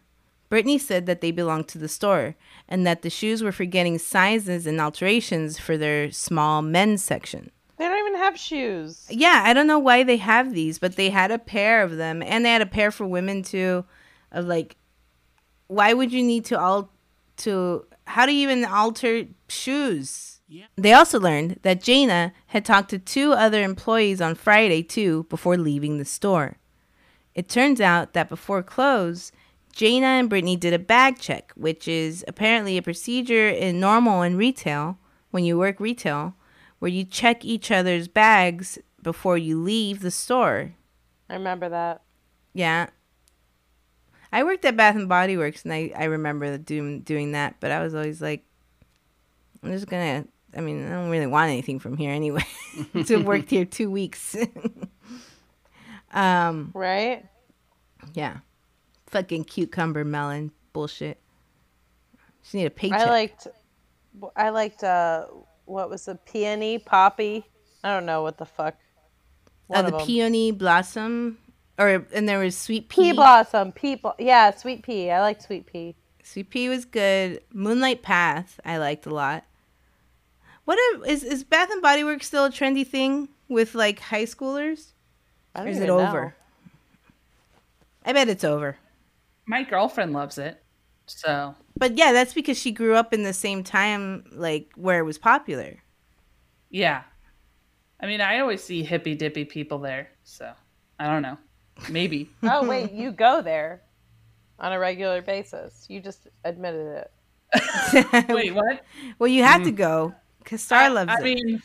[0.48, 2.34] Brittany said that they belonged to the store
[2.66, 7.50] and that the shoes were for getting sizes and alterations for their small men's section.
[7.76, 9.06] They don't even have shoes.
[9.10, 12.22] Yeah, I don't know why they have these, but they had a pair of them,
[12.22, 13.84] and they had a pair for women too.
[14.32, 14.76] Of like,
[15.66, 16.90] why would you need to all
[17.38, 17.84] to?
[18.06, 20.33] How do you even alter shoes?
[20.46, 20.66] Yeah.
[20.76, 25.56] They also learned that Jayna had talked to two other employees on Friday too before
[25.56, 26.56] leaving the store.
[27.34, 29.32] It turns out that before close,
[29.74, 34.36] Jayna and Brittany did a bag check, which is apparently a procedure in normal in
[34.36, 34.98] retail
[35.30, 36.36] when you work retail,
[36.78, 40.74] where you check each other's bags before you leave the store.
[41.28, 42.02] I remember that.
[42.52, 42.90] Yeah.
[44.32, 47.70] I worked at Bath and Body Works and I, I remember doing doing that, but
[47.70, 48.44] I was always like
[49.62, 50.26] I'm just gonna
[50.56, 52.44] I mean, I don't really want anything from here anyway.
[53.06, 54.36] to worked here two weeks.
[56.12, 57.24] um Right?
[58.14, 58.38] yeah.
[59.06, 61.18] Fucking cucumber melon bullshit.
[62.42, 63.00] She need a paycheck.
[63.00, 63.46] I liked
[64.36, 65.26] I liked uh
[65.64, 67.44] what was the peony poppy?
[67.82, 68.76] I don't know what the fuck.
[69.72, 71.38] uh, the peony blossom
[71.78, 73.12] or and there was sweet pea pea.
[73.12, 75.10] blossom, pea blo- yeah, sweet pea.
[75.10, 75.96] I like sweet pea.
[76.22, 77.40] Sweet pea was good.
[77.52, 79.44] Moonlight Path I liked a lot.
[80.64, 84.24] What if, is is Bath and Body Works still a trendy thing with like high
[84.24, 84.92] schoolers?
[85.54, 86.08] I Or don't is it even know.
[86.08, 86.36] over?
[88.04, 88.78] I bet it's over.
[89.46, 90.62] My girlfriend loves it.
[91.06, 95.04] So But yeah, that's because she grew up in the same time like where it
[95.04, 95.82] was popular.
[96.70, 97.02] yeah.
[98.00, 100.10] I mean I always see hippy dippy people there.
[100.24, 100.52] So
[100.98, 101.38] I don't know.
[101.88, 102.30] Maybe.
[102.42, 103.82] Oh wait, you go there
[104.58, 105.86] on a regular basis.
[105.88, 108.28] You just admitted it.
[108.28, 108.84] Wait, what?
[109.18, 109.76] well, you had to mm.
[109.76, 111.24] go because Star loves I it.
[111.24, 111.62] mean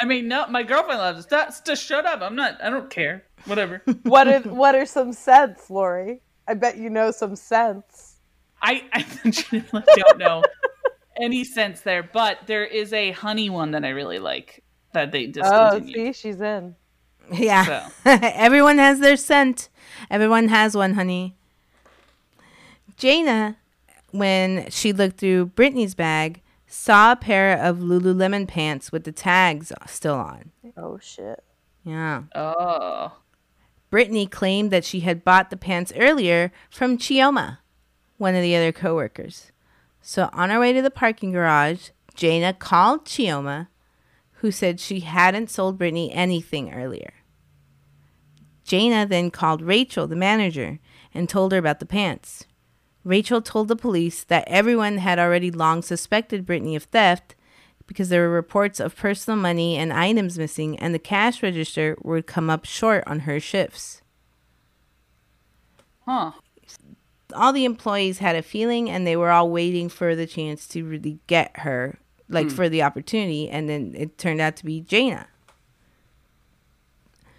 [0.00, 1.30] I mean no my girlfriend loves it.
[1.30, 2.20] Just, just shut up.
[2.22, 3.24] I'm not I don't care.
[3.46, 3.82] Whatever.
[4.02, 6.20] What are what are some scents, Lori?
[6.46, 8.16] I bet you know some scents.
[8.62, 10.42] I, I legitimately don't know
[11.20, 15.26] any sense there, but there is a honey one that I really like that they
[15.26, 15.96] discontinued.
[15.98, 16.74] Oh, see, she's in.
[17.32, 17.86] yeah, So.
[18.20, 19.68] everyone has their scent.
[20.10, 21.36] Everyone has one, honey.
[22.96, 23.56] Jayna,
[24.10, 29.72] when she looked through Brittany's bag, saw a pair of Lululemon pants with the tags
[29.86, 30.52] still on.
[30.76, 31.42] Oh shit.
[31.84, 32.24] Yeah.
[32.34, 33.18] Oh.
[33.90, 37.58] Brittany claimed that she had bought the pants earlier from Chioma,
[38.18, 39.50] one of the other coworkers.
[40.02, 43.68] So on her way to the parking garage, Jayna called Chioma,
[44.32, 47.14] who said she hadn't sold Brittany anything earlier.
[48.66, 50.78] Jayna then called Rachel, the manager,
[51.14, 52.44] and told her about the pants.
[53.08, 57.34] Rachel told the police that everyone had already long suspected Brittany of theft
[57.86, 62.26] because there were reports of personal money and items missing, and the cash register would
[62.26, 64.02] come up short on her shifts.
[66.04, 66.32] Huh.
[67.34, 70.84] All the employees had a feeling, and they were all waiting for the chance to
[70.84, 71.98] really get her,
[72.28, 72.54] like hmm.
[72.56, 75.24] for the opportunity, and then it turned out to be Jayna.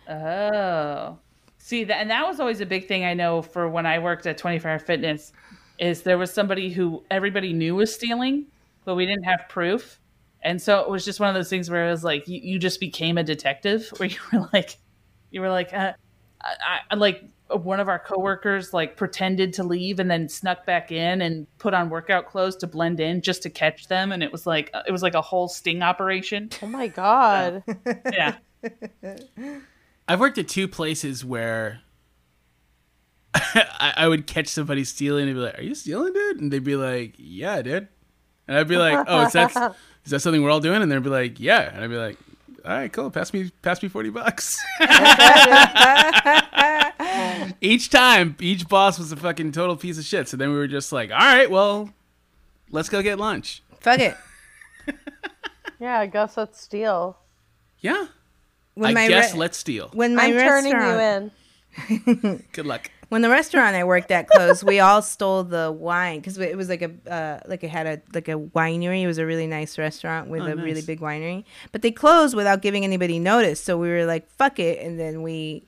[0.10, 1.20] Oh.
[1.60, 4.26] See that and that was always a big thing I know for when I worked
[4.26, 5.32] at 24 Hour Fitness
[5.80, 8.48] is there was somebody who everybody knew was stealing,
[8.86, 10.00] but we didn't have proof.
[10.42, 12.60] And so it was just one of those things where it was like you, you
[12.60, 14.78] just became a detective where you were like
[15.32, 15.94] you were like uh,
[16.42, 20.92] I, I like one of our coworkers like pretended to leave and then snuck back
[20.92, 24.32] in and put on workout clothes to blend in just to catch them and it
[24.32, 26.50] was like it was like a whole sting operation.
[26.62, 27.64] Oh my god.
[28.12, 28.36] Yeah.
[30.08, 31.82] I've worked at two places where
[33.36, 36.64] I, I would catch somebody stealing and be like, "Are you stealing, dude?" And they'd
[36.64, 37.88] be like, "Yeah, dude."
[38.48, 39.56] And I'd be like, "Oh, is that
[40.06, 42.18] is that something we're all doing?" And they'd be like, "Yeah." And I'd be like,
[42.66, 43.12] "All right, cool.
[43.12, 44.58] Pass me pass me forty bucks."
[47.62, 50.28] each time, each boss was a fucking total piece of shit.
[50.28, 51.90] So then we were just like, "All right, well,
[52.72, 54.18] let's go get lunch." Fuck it.
[55.80, 57.18] yeah, I guess let's steal.
[57.80, 58.08] Yeah,
[58.74, 59.90] When I my guess re- let's steal.
[59.94, 61.00] when my I'm turning you
[62.28, 62.44] in.
[62.52, 62.90] Good luck.
[63.10, 66.70] When the restaurant I worked at closed, we all stole the wine because it was
[66.70, 69.02] like a uh, like it had a like a winery.
[69.02, 72.36] It was a really nice restaurant with Oh, a really big winery, but they closed
[72.36, 73.62] without giving anybody notice.
[73.62, 75.66] So we were like, "Fuck it," and then we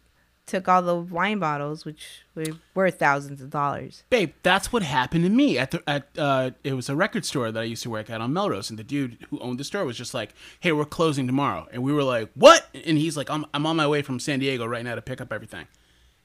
[0.47, 2.43] took all the wine bottles, which were
[2.75, 4.03] worth thousands of dollars.
[4.09, 7.51] Babe, that's what happened to me at the at uh it was a record store
[7.51, 9.85] that I used to work at on Melrose and the dude who owned the store
[9.85, 13.29] was just like, "Hey, we're closing tomorrow." And we were like, "What?" And he's like,
[13.29, 15.67] "I'm I'm on my way from San Diego right now to pick up everything."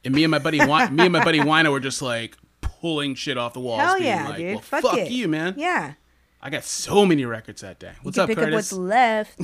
[0.07, 3.17] And me and my buddy Wi- me and my buddy Wino were just like pulling
[3.17, 4.55] shit off the walls Hell being yeah, like, dude.
[4.55, 5.95] "Well, fuck, fuck you, man." Yeah.
[6.41, 7.93] I got so many records that day.
[8.03, 8.73] What's you up, can pick Curtis?
[8.73, 9.41] up what's left.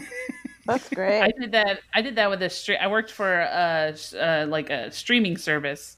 [0.66, 1.22] That's great.
[1.22, 1.80] I did that.
[1.92, 2.78] I did that with a stream.
[2.80, 5.96] I worked for a uh, like a streaming service,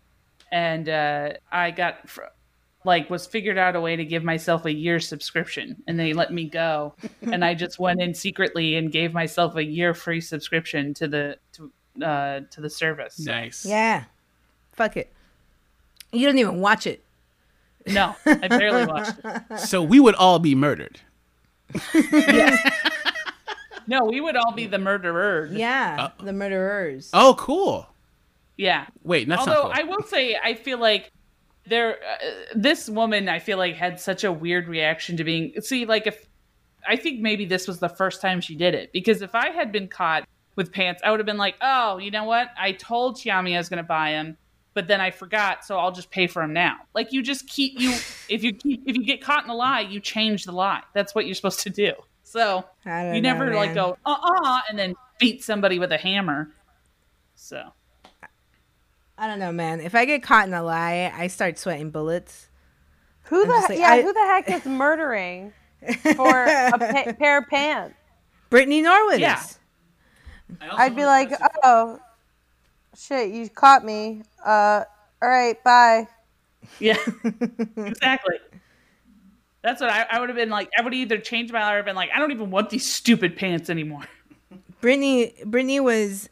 [0.51, 2.23] and uh, I got fr-
[2.85, 6.33] like was figured out a way to give myself a year subscription, and they let
[6.33, 6.95] me go.
[7.23, 11.37] and I just went in secretly and gave myself a year free subscription to the
[11.53, 11.71] to
[12.03, 13.19] uh, to the service.
[13.19, 13.65] nice.
[13.65, 14.05] yeah.
[14.73, 15.13] Fuck it.
[16.13, 17.05] You don't even watch it.
[17.87, 19.43] No, I barely watched it.
[19.59, 21.01] So we would all be murdered.
[21.95, 22.59] yes.
[23.91, 25.49] No, we would all be the murderer.
[25.51, 26.11] Yeah.
[26.23, 27.09] the murderers.
[27.15, 27.89] Oh, cool.
[28.59, 28.85] Yeah.
[29.03, 29.73] Wait, that's Although not cool.
[29.75, 31.11] I will say, I feel like
[31.67, 35.59] there, uh, this woman, I feel like had such a weird reaction to being.
[35.63, 36.29] See, like if
[36.87, 39.73] I think maybe this was the first time she did it because if I had
[39.73, 40.29] been caught
[40.59, 42.51] with pants, I would have been like, oh, you know what?
[42.59, 44.37] I told Chiami I was going to buy him,
[44.75, 46.77] but then I forgot, so I'll just pay for him now.
[46.95, 47.91] Like you just keep you
[48.29, 50.83] if you keep if you get caught in a lie, you change the lie.
[50.93, 51.93] That's what you're supposed to do.
[52.25, 55.91] So I don't you know, never like go uh uh and then beat somebody with
[55.93, 56.51] a hammer.
[57.35, 57.73] So.
[59.17, 59.81] I don't know, man.
[59.81, 62.49] If I get caught in a lie, I start sweating bullets.
[63.25, 63.91] Who I'm the like, yeah?
[63.93, 65.53] I- Who the heck is murdering
[66.17, 67.95] for a pa- pair of pants?
[68.51, 69.41] Brittany Norwood Yeah.
[69.41, 69.59] is.
[70.61, 71.33] I'd be like,
[71.63, 72.01] oh,
[72.97, 74.23] shit, you caught me.
[74.45, 74.85] Uh,
[75.23, 76.09] all right, bye.
[76.79, 76.97] Yeah,
[77.77, 78.37] exactly.
[79.63, 80.71] That's what I, I would have been like.
[80.79, 83.37] I would either change my life or been like, I don't even want these stupid
[83.37, 84.03] pants anymore.
[84.81, 86.29] Brittany Brittany was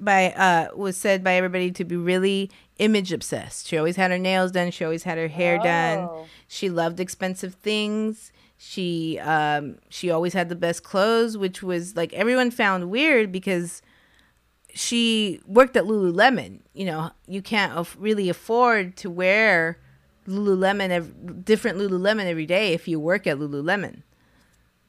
[0.00, 3.66] by uh was said by everybody to be really image obsessed.
[3.66, 5.98] She always had her nails done, she always had her hair done.
[5.98, 6.26] Oh.
[6.48, 8.32] She loved expensive things.
[8.62, 13.80] She um she always had the best clothes, which was like everyone found weird because
[14.74, 16.60] she worked at Lululemon.
[16.74, 19.78] You know, you can't af- really afford to wear
[20.28, 24.02] Lululemon ev- different Lululemon every day if you work at Lululemon.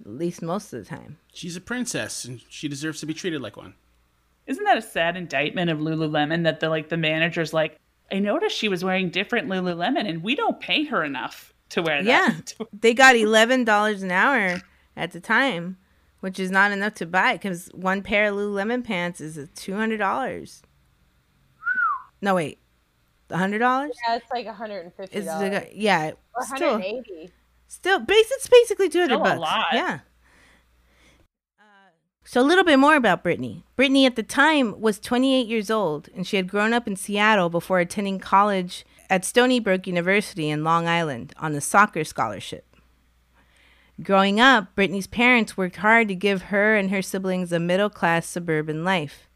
[0.01, 1.17] At least most of the time.
[1.31, 3.75] She's a princess and she deserves to be treated like one.
[4.47, 7.77] Isn't that a sad indictment of Lululemon that the like the manager's like,
[8.11, 12.03] I noticed she was wearing different Lululemon and we don't pay her enough to wear
[12.03, 12.53] that.
[12.59, 14.61] Yeah, they got eleven dollars an hour
[14.95, 15.77] at the time,
[16.19, 19.97] which is not enough to buy because one pair of Lululemon pants is two hundred
[19.97, 20.61] dollars.
[22.21, 22.59] No wait,
[23.29, 23.91] a hundred dollars?
[24.07, 24.91] Yeah, it's like $150.
[25.11, 27.31] It's like, yeah, or still, 180
[27.67, 28.27] still, base.
[28.31, 29.39] It's basically two hundred Still a bucks.
[29.39, 29.65] lot.
[29.73, 29.99] Yeah.
[32.23, 33.65] So a little bit more about Brittany.
[33.75, 37.49] Brittany at the time was 28 years old, and she had grown up in Seattle
[37.49, 42.65] before attending college at Stony Brook University in Long Island on a soccer scholarship.
[44.01, 48.25] Growing up, Brittany's parents worked hard to give her and her siblings a middle class
[48.25, 49.27] suburban life.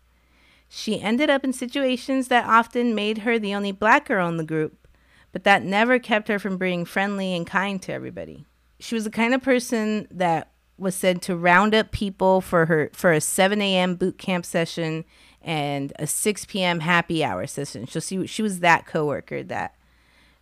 [0.69, 4.45] She ended up in situations that often made her the only black girl in the
[4.45, 4.87] group,
[5.33, 8.45] but that never kept her from being friendly and kind to everybody.
[8.79, 12.89] She was the kind of person that was said to round up people for her
[12.93, 13.95] for a 7 a.m.
[13.95, 15.03] boot camp session
[15.45, 16.81] and a 6 p.m.
[16.81, 17.87] happy hour session.
[17.87, 19.75] So she she was that coworker that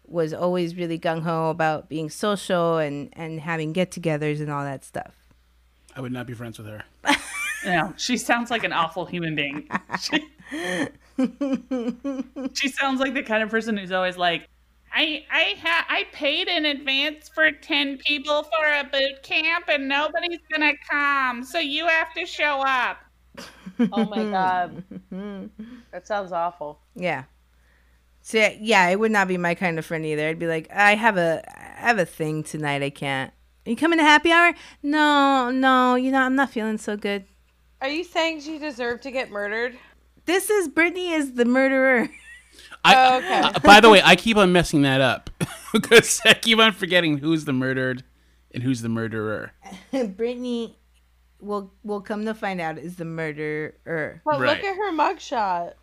[0.08, 4.84] was always really gung ho about being social and and having get-togethers and all that
[4.84, 5.14] stuff.
[5.96, 6.84] I would not be friends with her.
[7.66, 9.70] No, she sounds like an awful human being.
[10.02, 10.20] She,
[12.54, 14.50] she sounds like the kind of person who's always like,
[14.94, 19.88] I I ha- I paid in advance for ten people for a boot camp and
[19.88, 22.98] nobody's gonna come, so you have to show up.
[23.92, 24.84] Oh my god.
[25.92, 26.80] that sounds awful.
[26.96, 27.24] Yeah.
[28.22, 30.28] So yeah, yeah, it would not be my kind of friend either.
[30.28, 32.82] I'd be like, I have a I have a thing tonight.
[32.82, 33.34] I can't.
[33.66, 34.54] Are you coming to happy hour?
[34.82, 35.96] No, no.
[35.96, 37.26] You know, I'm not feeling so good.
[37.82, 39.78] Are you saying she deserved to get murdered?
[40.26, 42.10] This is Brittany is the murderer.
[42.86, 43.40] I, Oh, okay.
[43.42, 45.30] uh, by the way, I keep on messing that up
[45.74, 48.04] because I keep on forgetting who's the murdered
[48.54, 49.52] and who's the murderer.
[49.92, 50.78] Brittany
[51.44, 54.22] will we'll come to find out is the murderer.
[54.26, 54.50] But Right.
[54.58, 55.74] look at her mugshot.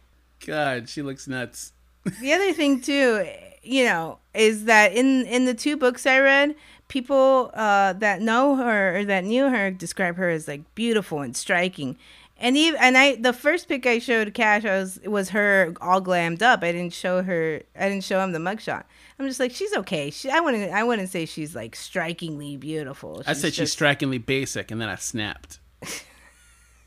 [0.46, 1.72] God, she looks nuts.
[2.20, 3.26] the other thing too
[3.62, 6.54] you know is that in in the two books i read
[6.88, 11.36] people uh that know her or that knew her describe her as like beautiful and
[11.36, 11.94] striking
[12.38, 16.00] and even and i the first pic i showed cash I was was her all
[16.00, 18.84] glammed up i didn't show her i didn't show him the mugshot
[19.20, 23.22] i'm just like she's okay she i wouldn't i wouldn't say she's like strikingly beautiful
[23.26, 25.60] I said she's strikingly basic, and then I snapped.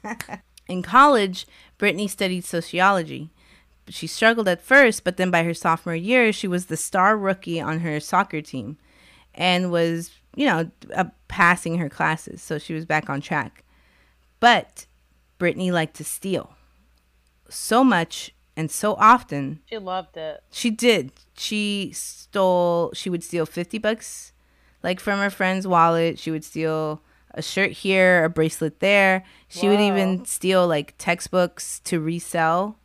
[0.67, 1.45] In college,
[1.77, 3.29] Brittany studied sociology.
[3.87, 7.61] she struggled at first, but then by her sophomore year, she was the star rookie
[7.61, 8.77] on her soccer team
[9.35, 12.41] and was, you know, uh, passing her classes.
[12.41, 13.63] So she was back on track.
[14.39, 14.85] But
[15.37, 16.55] Brittany liked to steal
[17.49, 19.59] so much and so often.
[19.69, 20.43] She loved it.
[20.51, 21.11] She did.
[21.35, 24.31] She stole, she would steal 50 bucks
[24.81, 26.19] like from her friend's wallet.
[26.19, 27.01] She would steal
[27.33, 29.23] a shirt here, a bracelet there.
[29.47, 29.87] She would Whoa.
[29.87, 32.77] even steal like textbooks to resell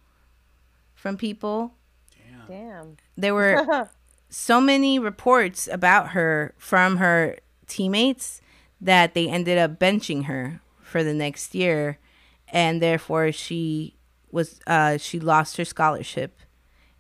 [0.95, 1.75] from people.
[2.47, 2.97] Damn.
[3.17, 3.91] There were
[4.31, 8.41] so many reports about her from her teammates
[8.81, 11.99] that they ended up benching her for the next year
[12.51, 13.98] and therefore she
[14.31, 16.41] was uh, she lost her scholarship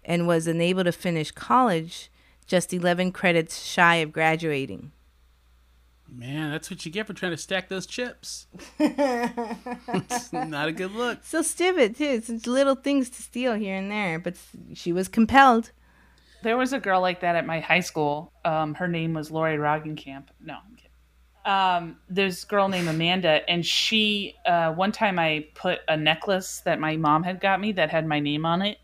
[0.04, 2.10] and was unable to finish college
[2.46, 4.92] just 11 credits shy of graduating
[6.10, 8.46] Man, that's what you get for trying to stack those chips.
[8.78, 11.18] it's not a good look.
[11.22, 14.34] so stupid too it's little things to steal here and there but
[14.74, 15.70] she was compelled
[16.42, 18.32] There was a girl like that at my high school.
[18.44, 20.28] Um, her name was Lori Roggenkamp.
[20.40, 20.77] No, I'm kidding.
[21.48, 26.60] Um, there's a girl named Amanda, and she, uh, one time I put a necklace
[26.66, 28.76] that my mom had got me that had my name on it,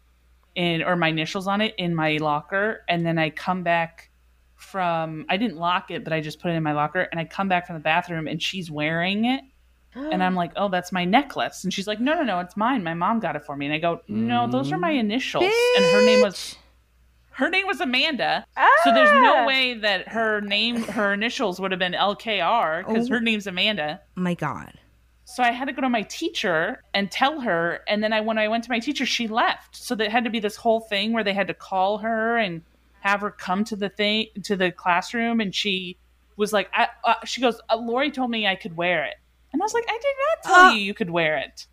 [0.55, 2.83] in, or my initials on it in my locker.
[2.89, 4.11] And then I come back
[4.57, 7.03] from, I didn't lock it, but I just put it in my locker.
[7.03, 9.43] And I come back from the bathroom and she's wearing it.
[9.95, 11.65] And I'm like, oh, that's my necklace.
[11.65, 12.83] And she's like, no, no, no, it's mine.
[12.83, 13.67] My mom got it for me.
[13.67, 15.45] And I go, no, those are my initials.
[15.77, 16.57] And her name was.
[17.35, 18.47] Her name was Amanda.
[18.85, 19.47] So there's no Ah!
[19.47, 23.15] way that her name, her initials would have been LKR because Oh.
[23.15, 24.01] her name's Amanda.
[24.15, 24.73] my god
[25.27, 27.81] So I had to go to my teacher and tell her.
[27.89, 29.75] And then I, when I went to my teacher, she left.
[29.75, 32.63] So there had to be this whole thing where they had to call her and
[33.01, 35.41] have her come to the thing to the classroom.
[35.41, 35.97] And she
[36.37, 39.15] was like, I, uh, she goes, uh, Lori told me I could wear it.
[39.53, 40.75] And I was like, I did not tell Uh.
[40.75, 41.67] you you could wear it.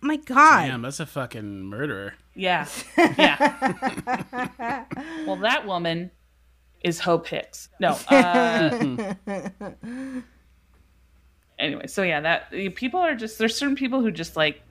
[0.00, 2.14] My god Damn, that's a fucking murderer.
[2.34, 2.66] Yeah.
[2.96, 4.84] Yeah.
[5.26, 6.10] well, that woman
[6.82, 7.68] is Hope Hicks.
[7.80, 7.96] No.
[8.10, 9.14] Uh,
[11.58, 14.62] anyway, so yeah, that people are just there's certain people who just like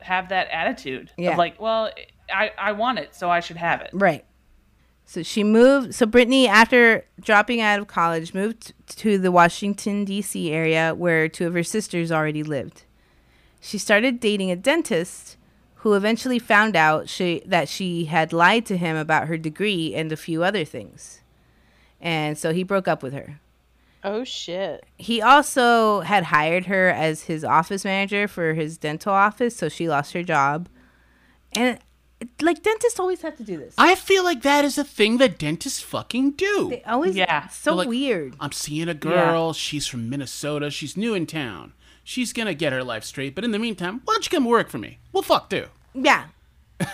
[0.00, 1.32] have that attitude Yeah.
[1.32, 1.90] of like, well,
[2.32, 3.90] I I want it, so I should have it.
[3.92, 4.24] Right.
[5.06, 5.94] So she moved.
[5.94, 10.50] So Brittany, after dropping out of college, moved to the Washington, D.C.
[10.50, 12.83] area where two of her sisters already lived.
[13.64, 15.38] She started dating a dentist
[15.76, 20.12] who eventually found out she, that she had lied to him about her degree and
[20.12, 21.22] a few other things.
[21.98, 23.40] And so he broke up with her.
[24.04, 24.84] Oh shit.
[24.98, 29.88] He also had hired her as his office manager for his dental office, so she
[29.88, 30.68] lost her job.
[31.52, 31.78] And
[32.42, 33.74] like dentists always have to do this.
[33.78, 36.68] I feel like that is a thing that dentists fucking do.
[36.68, 37.48] They always Yeah.
[37.48, 38.36] so like, weird.
[38.38, 39.54] I'm seeing a girl.
[39.54, 40.70] She's from Minnesota.
[40.70, 41.72] She's new in town.
[42.04, 43.34] She's gonna get her life straight.
[43.34, 44.98] But in the meantime, why don't you come work for me?
[45.12, 45.66] Well, fuck too.
[45.94, 46.26] Yeah.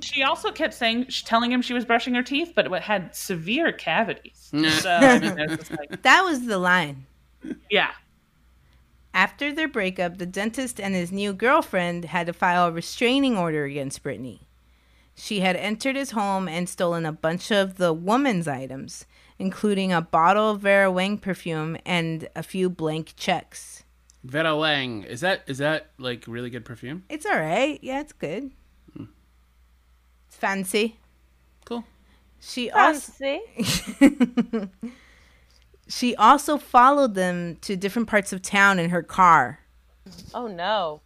[0.00, 3.14] She also kept saying, sh- telling him she was brushing her teeth, but it had
[3.14, 4.48] severe cavities.
[4.52, 4.70] Mm.
[4.70, 7.06] so I mean, there's just like, That was the line.
[7.70, 7.90] yeah,
[9.12, 13.64] After their breakup, the dentist and his new girlfriend had to file a restraining order
[13.64, 14.40] against Brittany.
[15.14, 19.04] She had entered his home and stolen a bunch of the woman's items,
[19.42, 23.82] including a bottle of Vera Wang perfume and a few blank checks.
[24.22, 27.02] Vera Wang, is that is that like really good perfume?
[27.08, 27.80] It's all right.
[27.82, 28.52] Yeah, it's good.
[28.96, 29.06] Hmm.
[30.28, 30.96] It's fancy.
[31.64, 31.84] Cool.
[32.40, 33.12] She also
[35.88, 39.58] she also followed them to different parts of town in her car.
[40.32, 41.00] Oh no.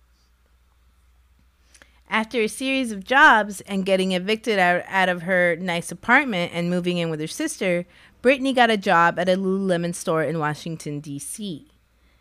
[2.08, 6.70] After a series of jobs and getting evicted out, out of her nice apartment and
[6.70, 7.84] moving in with her sister,
[8.22, 11.68] Brittany got a job at a Lululemon store in Washington, D.C.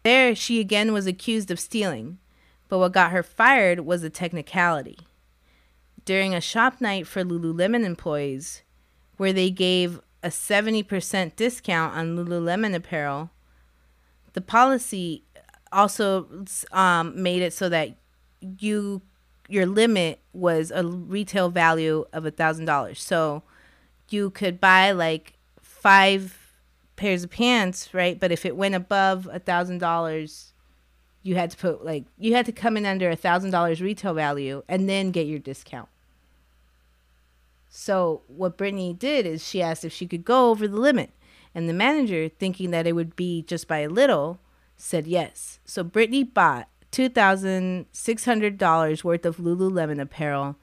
[0.04, 2.20] There, she again was accused of stealing,
[2.70, 5.00] but what got her fired was a technicality.
[6.04, 8.62] During a shop night for Lululemon employees,
[9.18, 13.32] where they gave a 70% discount on Lululemon apparel,
[14.34, 15.24] the policy
[15.72, 17.98] also um, made it so that
[18.42, 19.02] you
[19.48, 23.02] your limit was a retail value of a thousand dollars.
[23.02, 23.44] So
[24.10, 25.35] you could buy like
[25.86, 26.52] five
[26.96, 28.20] pairs of pants, right?
[28.20, 30.54] But if it went above a thousand dollars,
[31.22, 34.16] you had to put like you had to come in under a thousand dollars retail
[34.16, 35.90] value and then get your discount.
[37.70, 41.12] So what Brittany did is she asked if she could go over the limit,
[41.54, 44.40] and the manager, thinking that it would be just by a little,
[44.78, 45.60] said yes.
[45.66, 50.56] So Brittany bought two thousand six hundred dollars worth of Lululemon apparel,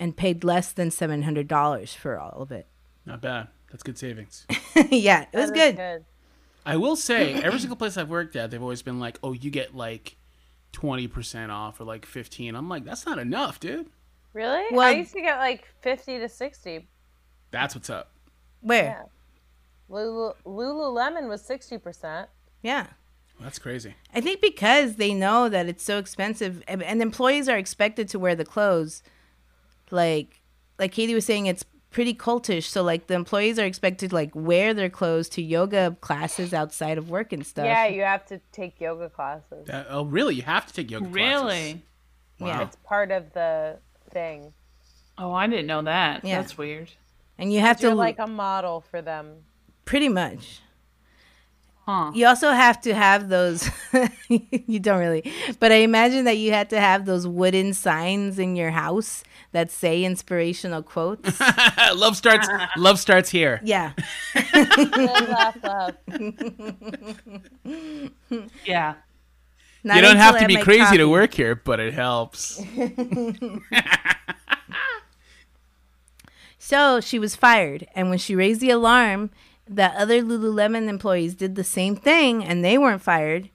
[0.00, 2.66] and paid less than seven hundred dollars for all of it.
[3.06, 3.48] Not bad.
[3.74, 4.46] That's good savings.
[4.88, 6.04] yeah, it was That is good.
[6.64, 9.50] I will say, every single place I've worked at, they've always been like, "Oh, you
[9.50, 10.16] get like
[10.70, 12.54] twenty percent off or like fifteen.
[12.54, 13.88] I'm like, that's not enough, dude.
[14.32, 14.62] Really?
[14.70, 16.86] Well- I used to get like 50 to 60.
[17.50, 18.12] That's what's up.
[18.60, 18.84] Where?
[18.84, 19.02] Yeah.
[19.88, 22.28] Lulu, Lululemon was 60%.
[22.62, 22.86] Yeah.
[23.40, 23.96] That's crazy.
[24.14, 28.20] I think because they know that it's so expensive, and, and employees are expected to
[28.20, 29.02] wear the clothes.
[29.90, 30.40] Like,
[30.78, 31.64] like Katie was saying, it's
[31.94, 32.64] pretty cultish.
[32.64, 36.98] So like the employees are expected to like wear their clothes to yoga classes outside
[36.98, 37.64] of work and stuff.
[37.64, 39.66] Yeah, you have to take yoga classes.
[39.66, 40.34] That, oh, really?
[40.34, 41.14] You have to take yoga classes.
[41.14, 41.82] Really?
[42.38, 42.62] yeah.
[42.62, 43.78] It's part of the
[44.10, 44.52] thing.
[45.16, 46.24] Oh, I didn't know that.
[46.24, 46.40] Yeah.
[46.40, 46.90] That's weird.
[47.38, 49.44] And you have to like a model for them.
[49.84, 50.60] pretty much.
[51.86, 52.12] Huh.
[52.14, 53.70] You also have to have those.
[54.28, 55.30] you don't really,
[55.60, 59.22] but I imagine that you had to have those wooden signs in your house
[59.52, 61.38] that say inspirational quotes.
[61.94, 62.48] love starts.
[62.78, 63.60] love starts here.
[63.62, 63.92] yeah.
[64.34, 65.96] Live, laugh, love.
[68.64, 68.94] Yeah.
[69.86, 71.92] Not you don't until have I to be make crazy to work here, but it
[71.92, 72.62] helps.
[76.66, 79.28] So she was fired, and when she raised the alarm
[79.68, 83.50] that other Lululemon employees did the same thing and they weren't fired,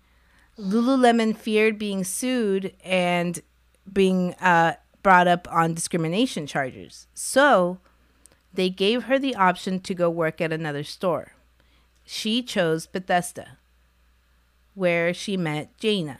[0.58, 3.40] Lululemon feared being sued and
[3.92, 7.08] being uh, brought up on discrimination charges.
[7.14, 7.80] So
[8.54, 11.34] they gave her the option to go work at another store.
[12.06, 13.58] She chose Bethesda,
[14.74, 16.18] where she met Jayna.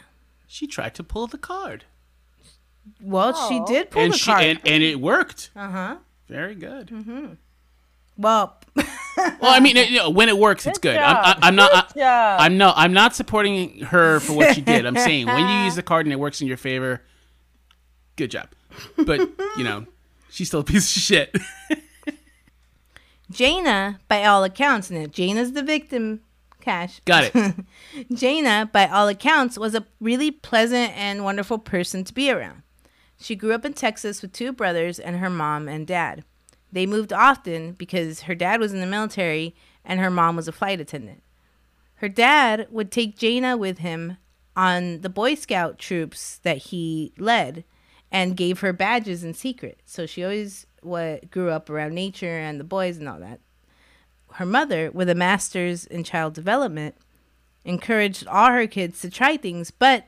[0.48, 1.86] She tried to pull the card,
[3.02, 3.66] Well, she Oh.
[3.68, 4.44] did pull and the she card.
[4.44, 5.50] and, and it worked.
[5.56, 5.96] uh huh.
[6.28, 6.90] Very good.
[8.20, 8.60] Well,
[9.42, 10.94] Well, I mean, you know, when it works, it's good.
[10.94, 11.94] Good I'm, I, I'm not.
[11.94, 12.04] Good.
[12.04, 12.72] I, am no.
[12.76, 14.86] I'm not supporting her for what she did.
[14.86, 17.02] I'm saying when you use the card and it works in your favor,
[18.16, 18.50] good job.
[18.98, 19.20] But
[19.58, 19.86] you know,
[20.30, 21.36] she's still a piece of shit.
[23.32, 26.22] Jayna, by all accounts, and Jayna's the victim,
[26.62, 27.02] Cash.
[27.06, 27.34] Got it.
[28.12, 32.64] Jayna, by all accounts, was a really pleasant and wonderful person to be around.
[33.20, 36.24] She grew up in Texas with two brothers and her mom and dad.
[36.72, 40.52] They moved often because her dad was in the military and her mom was a
[40.52, 41.24] flight attendant.
[41.96, 44.18] Her dad would take Jayna with him
[44.56, 47.64] on the Boy Scout troops that he led
[48.12, 49.82] and gave her badges in secret.
[49.86, 53.40] So she always what grew up around nature and the boys and all that.
[54.34, 56.96] Her mother, with a master's in child development,
[57.66, 60.06] encouraged all her kids to try things, but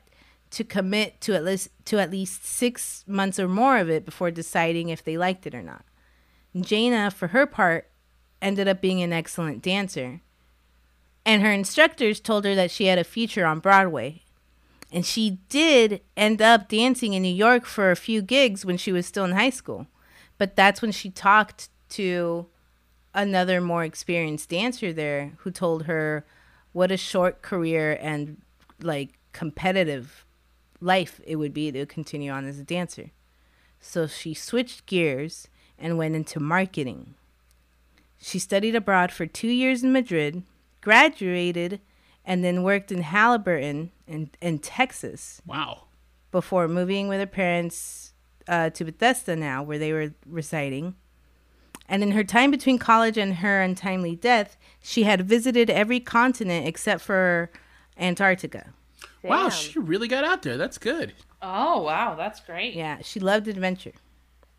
[0.51, 4.31] to commit to at least to at least six months or more of it before
[4.31, 5.83] deciding if they liked it or not.
[6.55, 7.89] Jayna, for her part,
[8.41, 10.21] ended up being an excellent dancer.
[11.25, 14.23] And her instructors told her that she had a future on Broadway.
[14.91, 18.91] And she did end up dancing in New York for a few gigs when she
[18.91, 19.87] was still in high school.
[20.37, 22.47] But that's when she talked to
[23.13, 26.25] another more experienced dancer there who told her
[26.71, 28.41] what a short career and
[28.81, 30.25] like competitive
[30.79, 33.11] life it would be to continue on as a dancer.
[33.79, 35.47] So she switched gears
[35.81, 37.15] and went into marketing.
[38.17, 40.43] She studied abroad for two years in Madrid,
[40.79, 41.81] graduated,
[42.23, 45.85] and then worked in Halliburton in, in Texas Wow.
[46.29, 48.13] before moving with her parents
[48.47, 50.95] uh, to Bethesda now, where they were residing.
[51.89, 56.67] And in her time between college and her untimely death, she had visited every continent
[56.67, 57.51] except for
[57.97, 58.73] Antarctica.
[59.23, 59.49] Wow.
[59.49, 60.57] She really got out there.
[60.57, 61.13] That's good.
[61.41, 62.15] Oh, wow.
[62.15, 62.75] That's great.
[62.75, 63.93] Yeah, she loved adventure.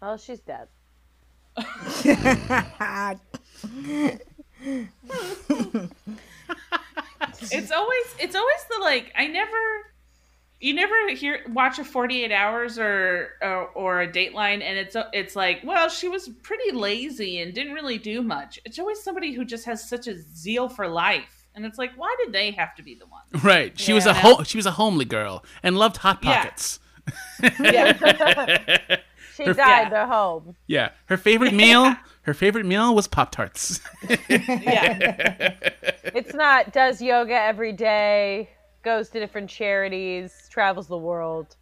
[0.01, 0.69] Well, she's dead.
[7.51, 9.57] It's always it's always the like I never
[10.61, 15.35] you never hear watch a 48 hours or or, or a dateline and it's it's
[15.37, 19.45] like well she was pretty lazy and didn't really do much it's always somebody who
[19.45, 22.83] just has such a zeal for life and it's like why did they have to
[22.83, 23.79] be the one Right.
[23.79, 24.15] She was a Yeah.
[24.15, 26.43] ho- she was a homely girl and loved hot Yeah.
[26.45, 26.81] pockets.
[27.61, 28.97] yeah
[29.35, 30.03] She Her- died Yeah.
[30.03, 30.57] at home.
[30.67, 30.91] Yeah.
[31.07, 31.95] Her favorite meal.
[32.23, 33.81] Her favorite meal was Pop Tarts.
[34.09, 35.55] yeah
[36.15, 38.49] It's not does yoga every day,
[38.85, 41.57] goes to different charities, travels the world.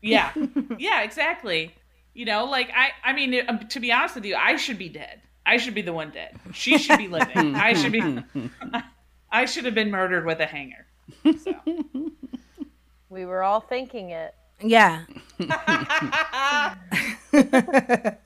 [0.00, 0.32] yeah
[0.78, 1.74] yeah exactly
[2.12, 4.88] you know like i i mean um, to be honest with you i should be
[4.88, 8.02] dead i should be the one dead she should be living i should be
[9.32, 10.86] i should have been murdered with a hanger
[11.42, 11.54] so
[13.08, 14.34] We were all thinking it.
[14.64, 15.04] Yeah.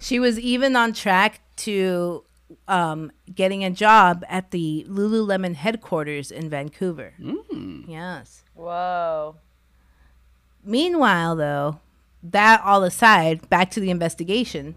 [0.00, 2.24] she was even on track to
[2.66, 7.14] um, getting a job at the Lululemon headquarters in Vancouver.
[7.86, 8.44] Yes.
[8.54, 9.36] Whoa.
[10.64, 11.80] Meanwhile, though,
[12.22, 14.74] that all aside, back to the investigation,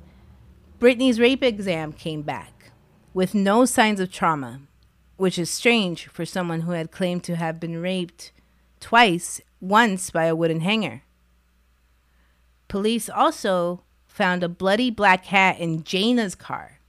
[0.80, 2.72] Brittany's rape exam came back
[3.14, 4.62] with no signs of trauma,
[5.18, 8.32] which is strange for someone who had claimed to have been raped
[8.80, 11.04] twice, once by a wooden hanger.
[12.68, 16.80] Police also found a bloody black hat in Jayna's car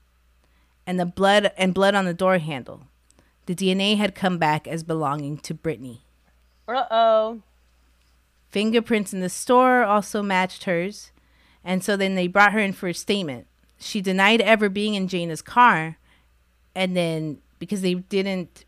[0.85, 2.83] and the blood and blood on the door handle.
[3.45, 6.01] The DNA had come back as belonging to Brittany.
[6.67, 7.41] Uh oh.
[8.49, 11.11] Fingerprints in the store also matched hers,
[11.63, 13.47] and so then they brought her in for a statement.
[13.79, 15.97] She denied ever being in Jayna's car,
[16.75, 18.65] and then because they didn't,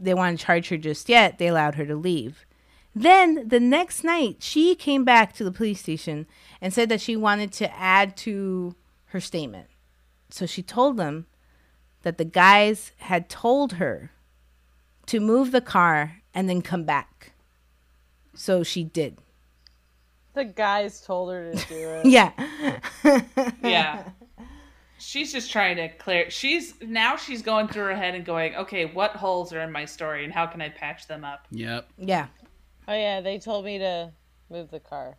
[0.00, 2.44] they want to charge her just yet, they allowed her to leave.
[2.94, 6.26] Then the next night, she came back to the police station
[6.60, 8.74] and said that she wanted to add to
[9.06, 9.68] her statement.
[10.30, 11.26] So she told them
[12.02, 14.10] that the guys had told her
[15.06, 17.32] to move the car and then come back.
[18.34, 19.18] So she did.
[20.34, 22.06] The guys told her to do it.
[22.06, 22.32] Yeah.
[23.62, 24.04] Yeah.
[24.98, 26.28] She's just trying to clear.
[26.30, 29.86] She's now she's going through her head and going, okay, what holes are in my
[29.86, 31.46] story and how can I patch them up?
[31.50, 31.88] Yep.
[31.96, 32.26] Yeah.
[32.90, 34.10] Oh yeah, they told me to
[34.50, 35.16] move the car.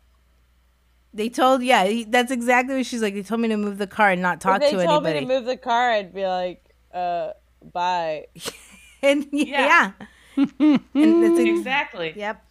[1.13, 3.13] They told, yeah, he- that's exactly what she's like.
[3.13, 5.25] They told me to move the car and not talk if they to told anybody.
[5.25, 7.31] me to move the car, I'd be like, uh,
[7.71, 8.27] bye.
[9.01, 9.93] and yeah.
[10.35, 10.47] Yeah.
[10.57, 12.11] and that's ex- Exactly.
[12.13, 12.43] Yep.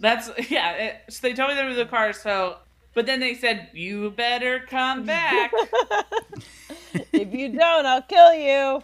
[0.00, 0.72] That's yeah.
[0.72, 2.12] It, so they told me to move the car.
[2.12, 2.58] So,
[2.92, 5.52] but then they said you better come back.
[7.14, 8.82] if you don't, I'll kill you.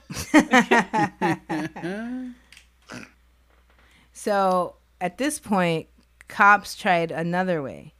[4.14, 5.88] So at this point,
[6.26, 7.94] cops tried another way.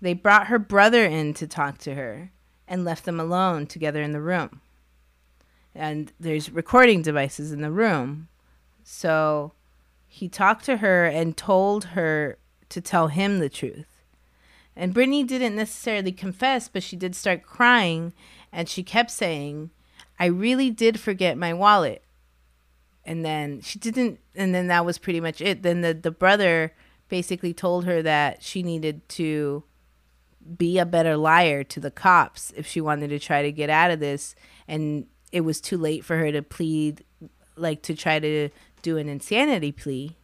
[0.00, 2.32] They brought her brother in to talk to her
[2.66, 4.60] and left them alone together in the room.
[5.74, 8.28] And there's recording devices in the room.
[8.84, 9.52] So
[10.08, 12.38] he talked to her and told her
[12.68, 14.02] to tell him the truth.
[14.74, 18.12] And Brittany didn't necessarily confess, but she did start crying
[18.52, 19.70] and she kept saying,
[20.18, 22.02] I really did forget my wallet
[23.04, 25.62] and then she didn't and then that was pretty much it.
[25.62, 26.72] Then the, the brother
[27.08, 29.64] basically told her that she needed to
[30.56, 33.90] be a better liar to the cops if she wanted to try to get out
[33.90, 34.34] of this.
[34.66, 37.04] And it was too late for her to plead
[37.56, 38.48] like to try to
[38.82, 40.16] do an insanity plea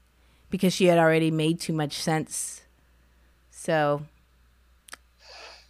[0.50, 2.62] because she had already made too much sense.
[3.50, 4.02] So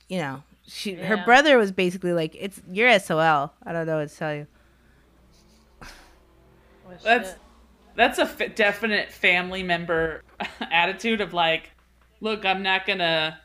[0.08, 4.08] you know she her brother was basically like it's you're SOL I don't know what
[4.08, 4.46] to tell you
[6.88, 7.38] Well, That's shit.
[7.96, 10.22] that's a f- definite family member
[10.60, 11.70] attitude of like,
[12.20, 13.38] look, I'm not gonna,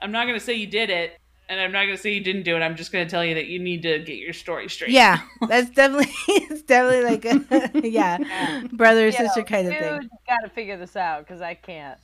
[0.00, 1.18] I'm not gonna say you did it,
[1.48, 2.60] and I'm not gonna say you didn't do it.
[2.60, 4.90] I'm just gonna tell you that you need to get your story straight.
[4.90, 9.82] Yeah, that's definitely it's definitely like a yeah, brother You sister know, kind of dude,
[9.82, 10.10] thing.
[10.26, 11.98] Got to figure this out because I can't.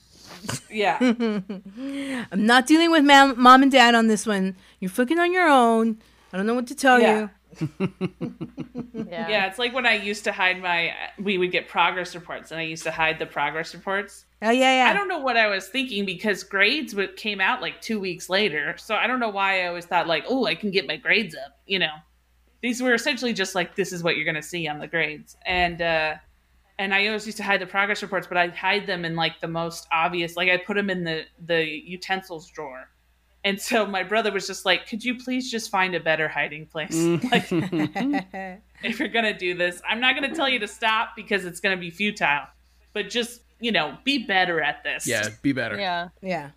[0.70, 0.96] yeah.
[1.00, 4.56] I'm not dealing with mom, mom and dad on this one.
[4.80, 5.98] You're fucking on your own.
[6.32, 7.28] I don't know what to tell Yeah.
[9.12, 9.28] Yeah.
[9.28, 10.92] Yeah, it's like when I used to hide my.
[11.18, 14.24] We would get progress reports, and I used to hide the progress reports.
[14.40, 14.90] Oh yeah, yeah.
[14.90, 18.28] I don't know what I was thinking because grades would came out like two weeks
[18.28, 18.74] later.
[18.78, 21.34] So I don't know why I always thought like, oh, I can get my grades
[21.34, 21.58] up.
[21.66, 21.92] You know,
[22.62, 25.82] these were essentially just like this is what you're gonna see on the grades, and
[25.82, 26.14] uh,
[26.78, 29.40] and I always used to hide the progress reports, but I'd hide them in like
[29.40, 32.88] the most obvious, like I put them in the the utensils drawer.
[33.44, 36.66] And so my brother was just like, "Could you please just find a better hiding
[36.66, 36.94] place?
[36.94, 37.22] Mm.
[38.42, 41.60] Like, if you're gonna do this, I'm not gonna tell you to stop because it's
[41.60, 42.46] gonna be futile,
[42.92, 45.78] but just you know, be better at this." Yeah, be better.
[45.78, 46.08] Yeah.
[46.20, 46.50] yeah.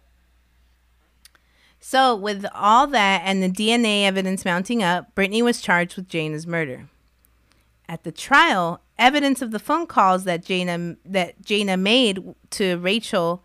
[1.88, 6.47] So with all that and the DNA evidence mounting up, Brittany was charged with Jayna's
[6.47, 6.89] murder.
[7.88, 13.43] At the trial, evidence of the phone calls that Jayna that Jayna made to Rachel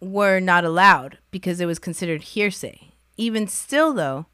[0.00, 2.92] were not allowed because it was considered hearsay.
[3.16, 4.26] Even still, though,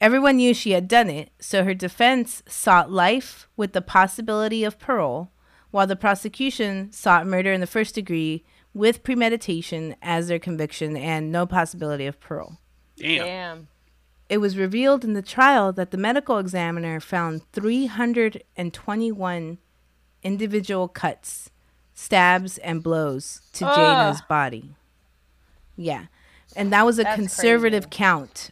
[0.00, 4.78] everyone knew she had done it, so her defense sought life with the possibility of
[4.78, 5.30] parole,
[5.70, 11.30] while the prosecution sought murder in the first degree with premeditation as their conviction and
[11.30, 12.58] no possibility of parole.
[12.96, 13.24] Damn.
[13.24, 13.68] Damn.
[14.28, 19.58] It was revealed in the trial that the medical examiner found 321
[20.22, 21.50] individual cuts,
[22.02, 23.76] stabs, and blows to Ugh.
[23.76, 24.70] Jayna's body.
[25.76, 26.06] Yeah.
[26.56, 27.96] And that was a That's conservative crazy.
[27.96, 28.50] count.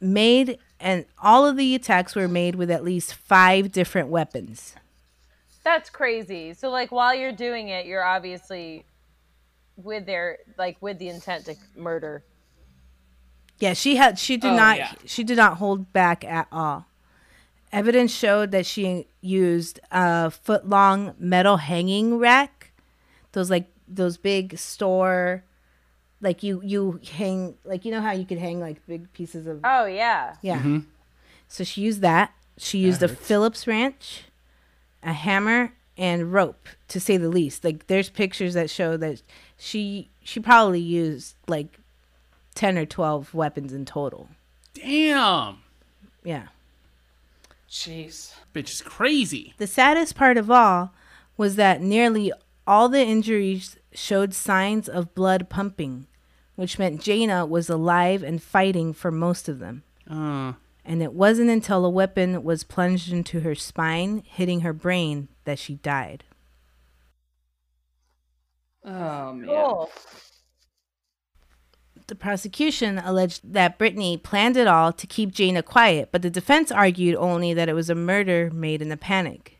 [0.00, 4.74] Made, and all of the attacks were made with at least five different weapons.
[5.64, 6.54] That's crazy.
[6.54, 8.84] So like while you're doing it, you're obviously
[9.76, 12.22] with their like with the intent to murder.
[13.58, 14.92] Yeah, she had she did Oh, not yeah.
[15.04, 16.86] she did not hold back at all.
[17.72, 22.72] Evidence showed that she used a foot long metal hanging rack.
[23.32, 25.44] Those like those big store
[26.20, 29.60] like you you hang like you know how you could hang like big pieces of
[29.64, 30.34] Oh yeah.
[30.42, 30.58] yeah.
[30.58, 30.78] Mm-hmm.
[31.46, 32.32] So she used that.
[32.56, 33.08] She used a.
[33.08, 34.24] Phillips wrench,
[35.02, 37.64] a hammer, and rope, to say the least.
[37.64, 39.22] Like there's pictures that show that
[39.56, 41.78] she she probably used like
[42.54, 44.28] ten or twelve weapons in total.
[44.74, 45.58] Damn.
[46.24, 46.48] Yeah.
[47.70, 48.34] Jeez.
[48.54, 49.54] Bitch is crazy.
[49.58, 50.92] The saddest part of all
[51.36, 52.32] was that nearly
[52.66, 56.06] all the injuries showed signs of blood pumping,
[56.54, 59.82] which meant Jayna was alive and fighting for most of them.
[60.10, 60.54] Uh,
[60.84, 65.58] And it wasn't until a weapon was plunged into her spine, hitting her brain, that
[65.58, 66.24] she died.
[68.84, 69.46] Oh man.
[69.48, 69.90] Cool.
[72.08, 76.72] The prosecution alleged that Brittany planned it all to keep Jayna quiet, but the defense
[76.72, 79.58] argued only that it was a murder made in a panic.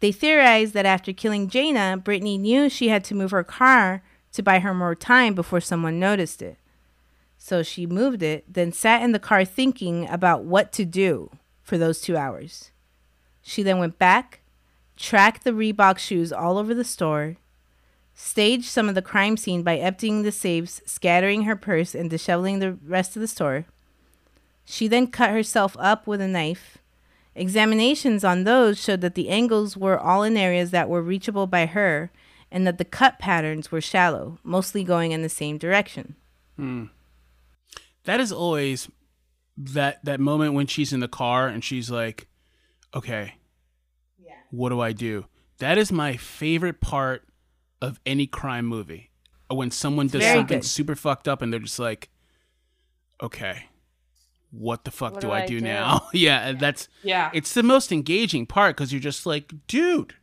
[0.00, 4.02] They theorized that after killing Jayna, Brittany knew she had to move her car
[4.32, 6.56] to buy her more time before someone noticed it.
[7.36, 11.30] So she moved it, then sat in the car thinking about what to do
[11.62, 12.70] for those two hours.
[13.42, 14.40] She then went back,
[14.96, 17.36] tracked the Reebok shoes all over the store,
[18.20, 22.58] staged some of the crime scene by emptying the safes, scattering her purse, and disheveling
[22.58, 23.64] the rest of the store.
[24.64, 26.78] She then cut herself up with a knife.
[27.36, 31.66] Examinations on those showed that the angles were all in areas that were reachable by
[31.66, 32.10] her
[32.50, 36.16] and that the cut patterns were shallow, mostly going in the same direction.
[36.56, 36.86] Hmm.
[38.02, 38.90] that is always
[39.56, 42.26] that that moment when she's in the car and she's like,
[42.92, 43.34] "Okay,
[44.50, 45.26] what do I do?"
[45.58, 47.27] That is my favorite part
[47.80, 49.10] of any crime movie.
[49.50, 50.66] Uh, when someone does very something good.
[50.66, 52.10] super fucked up and they're just like,
[53.22, 53.66] "Okay,
[54.50, 57.30] what the fuck What do, do I I do do?" now?" yeah, that's Yeah.
[57.32, 60.14] it's the most engaging part because you're just like, dude,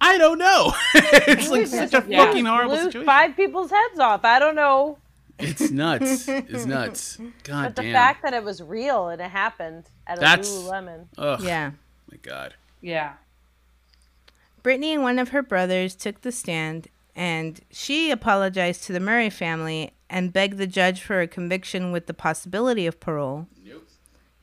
[0.00, 0.72] I don't know.
[0.94, 2.26] it's like such a Yeah.
[2.26, 3.06] fucking horrible Blew situation.
[3.06, 4.24] five people's heads off.
[4.24, 4.98] I don't know.
[5.38, 6.28] It's nuts.
[6.28, 7.16] It's nuts.
[7.42, 7.92] God But the damn.
[7.92, 11.06] fact that it was real and it happened at a That's- Lululemon.
[11.18, 11.40] Ugh.
[11.42, 11.70] Yeah.
[12.10, 12.54] My God.
[12.82, 13.14] Yeah.
[14.64, 19.28] Brittany and one of her brothers took the stand, and she apologized to the Murray
[19.28, 23.46] family and begged the judge for a conviction with the possibility of parole.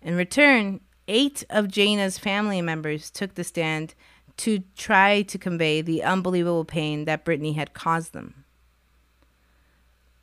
[0.01, 3.95] In return, eight of Jayna's family members took the stand
[4.37, 8.45] to try to convey the unbelievable pain that Brittany had caused them.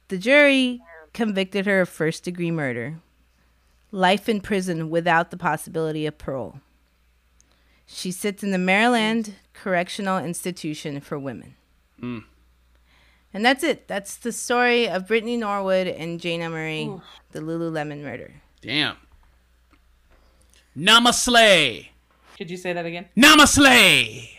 [0.09, 0.81] The jury
[1.13, 3.01] convicted her of first degree murder,
[3.91, 6.61] life in prison without the possibility of parole.
[7.85, 11.57] She sits in the Maryland Correctional Institution for Women.
[12.01, 12.25] Mm.
[13.35, 13.89] And that's it.
[13.89, 16.91] That's the story of Brittany Norwood and Jayna Murray,
[17.33, 18.35] the Lululemon murder.
[18.63, 18.97] Damn.
[20.77, 21.89] Namaste.
[22.37, 23.07] Could you say that again?
[23.17, 24.31] Namaste.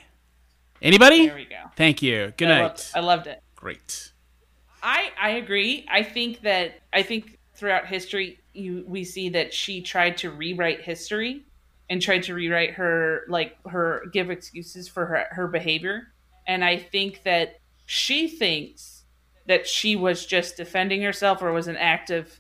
[0.82, 1.28] Anybody?
[1.28, 1.64] There we go.
[1.76, 2.34] Thank you.
[2.38, 2.62] Good I night.
[2.62, 3.44] loved, I loved it.
[3.56, 4.14] Great.
[4.82, 5.86] I I agree.
[5.92, 10.82] I think that I think throughout history you we see that she tried to rewrite
[10.82, 11.44] history
[11.90, 16.14] and tried to rewrite her like her give excuses for her her behavior.
[16.48, 19.04] And I think that she thinks
[19.48, 22.40] that she was just defending herself or was an act of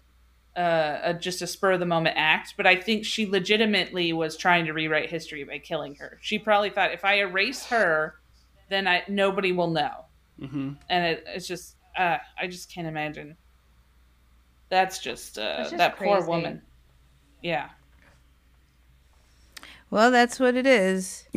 [0.56, 4.36] uh, a, just a spur of the moment act, but I think she legitimately was
[4.36, 6.18] trying to rewrite history by killing her.
[6.22, 8.16] She probably thought if I erase her,
[8.70, 10.06] then I nobody will know
[10.41, 10.72] Mm-hmm.
[10.89, 13.36] and it, it's just uh, I just can't imagine.
[14.70, 16.61] That's just, uh, just that poor woman.
[17.41, 17.69] Yeah,
[19.91, 21.28] Well, that's what it is.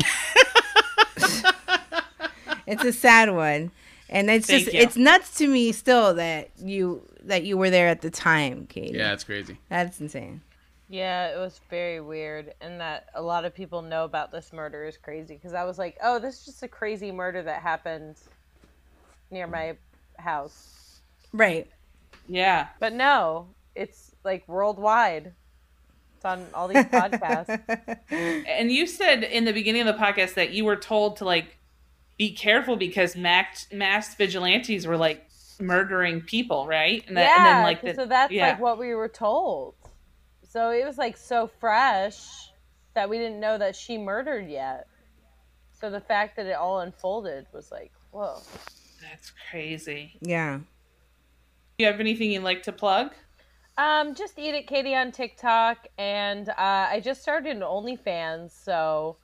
[2.67, 3.71] it's a sad one.
[4.09, 4.81] And it's Thank just you.
[4.81, 8.99] it's nuts to me still that you that you were there at the time, Katie.
[8.99, 9.59] Yeah, it's crazy.
[9.71, 10.43] That's insane.
[10.91, 14.85] Yeah, it was very weird, and that a lot of people know about this murder
[14.85, 15.35] is crazy.
[15.37, 18.17] Because I was like, oh, this is just a crazy murder that happened
[19.31, 19.75] near my
[20.19, 21.01] house,
[21.33, 21.67] Right.
[22.29, 22.69] yeah.
[22.79, 25.33] but no, it's like worldwide.
[26.23, 27.99] It's on all these podcasts.
[28.49, 31.59] And you said in the beginning of the podcast that you were told to like
[32.17, 35.29] be careful because mass mass vigilantes were like
[35.59, 37.03] murdering people, right?
[37.09, 38.51] And, that, yeah, and then like the, so that's yeah.
[38.51, 39.75] like what we were told.
[40.49, 42.53] So it was like so fresh
[42.95, 44.87] that we didn't know that she murdered yet.
[45.81, 48.39] So the fact that it all unfolded was like, whoa.
[49.01, 50.19] That's crazy.
[50.21, 50.59] yeah.
[50.59, 53.13] Do you have anything you'd like to plug?
[53.79, 59.17] Um, just eat it, Katie, on TikTok, and uh, I just started an OnlyFans, so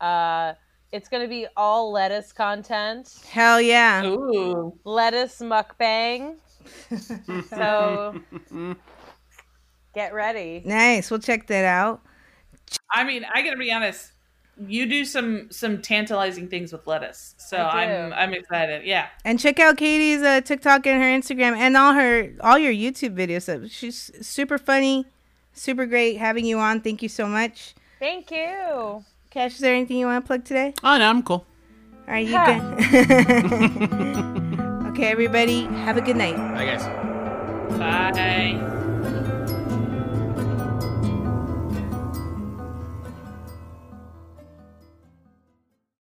[0.00, 0.54] uh,
[0.92, 4.04] it's gonna be all lettuce content, Hell yeah.
[4.04, 6.36] Ooh, lettuce mukbang.
[7.48, 8.14] so
[9.94, 10.62] get ready.
[10.64, 11.10] Nice.
[11.10, 12.02] We'll check that out.
[12.92, 14.12] I mean, I gotta be honest.
[14.58, 17.92] You do some some tantalizing things with lettuce, so I do.
[17.92, 18.84] I'm I'm excited.
[18.86, 19.08] Yeah.
[19.24, 23.14] And check out Katie's uh, TikTok and her Instagram and all her all your YouTube
[23.14, 23.70] videos.
[23.70, 25.04] She's super funny,
[25.52, 26.80] super great having you on.
[26.80, 27.74] Thank you so much.
[27.98, 29.04] Thank you.
[29.28, 30.72] Cash, is there anything you want to plug today?
[30.82, 31.44] Oh no, I'm cool.
[32.08, 32.76] All right, you Ha.
[32.78, 32.86] good?
[34.92, 36.36] okay, everybody, have a good night.
[36.36, 36.86] Bye, guys.
[37.78, 38.75] Bye.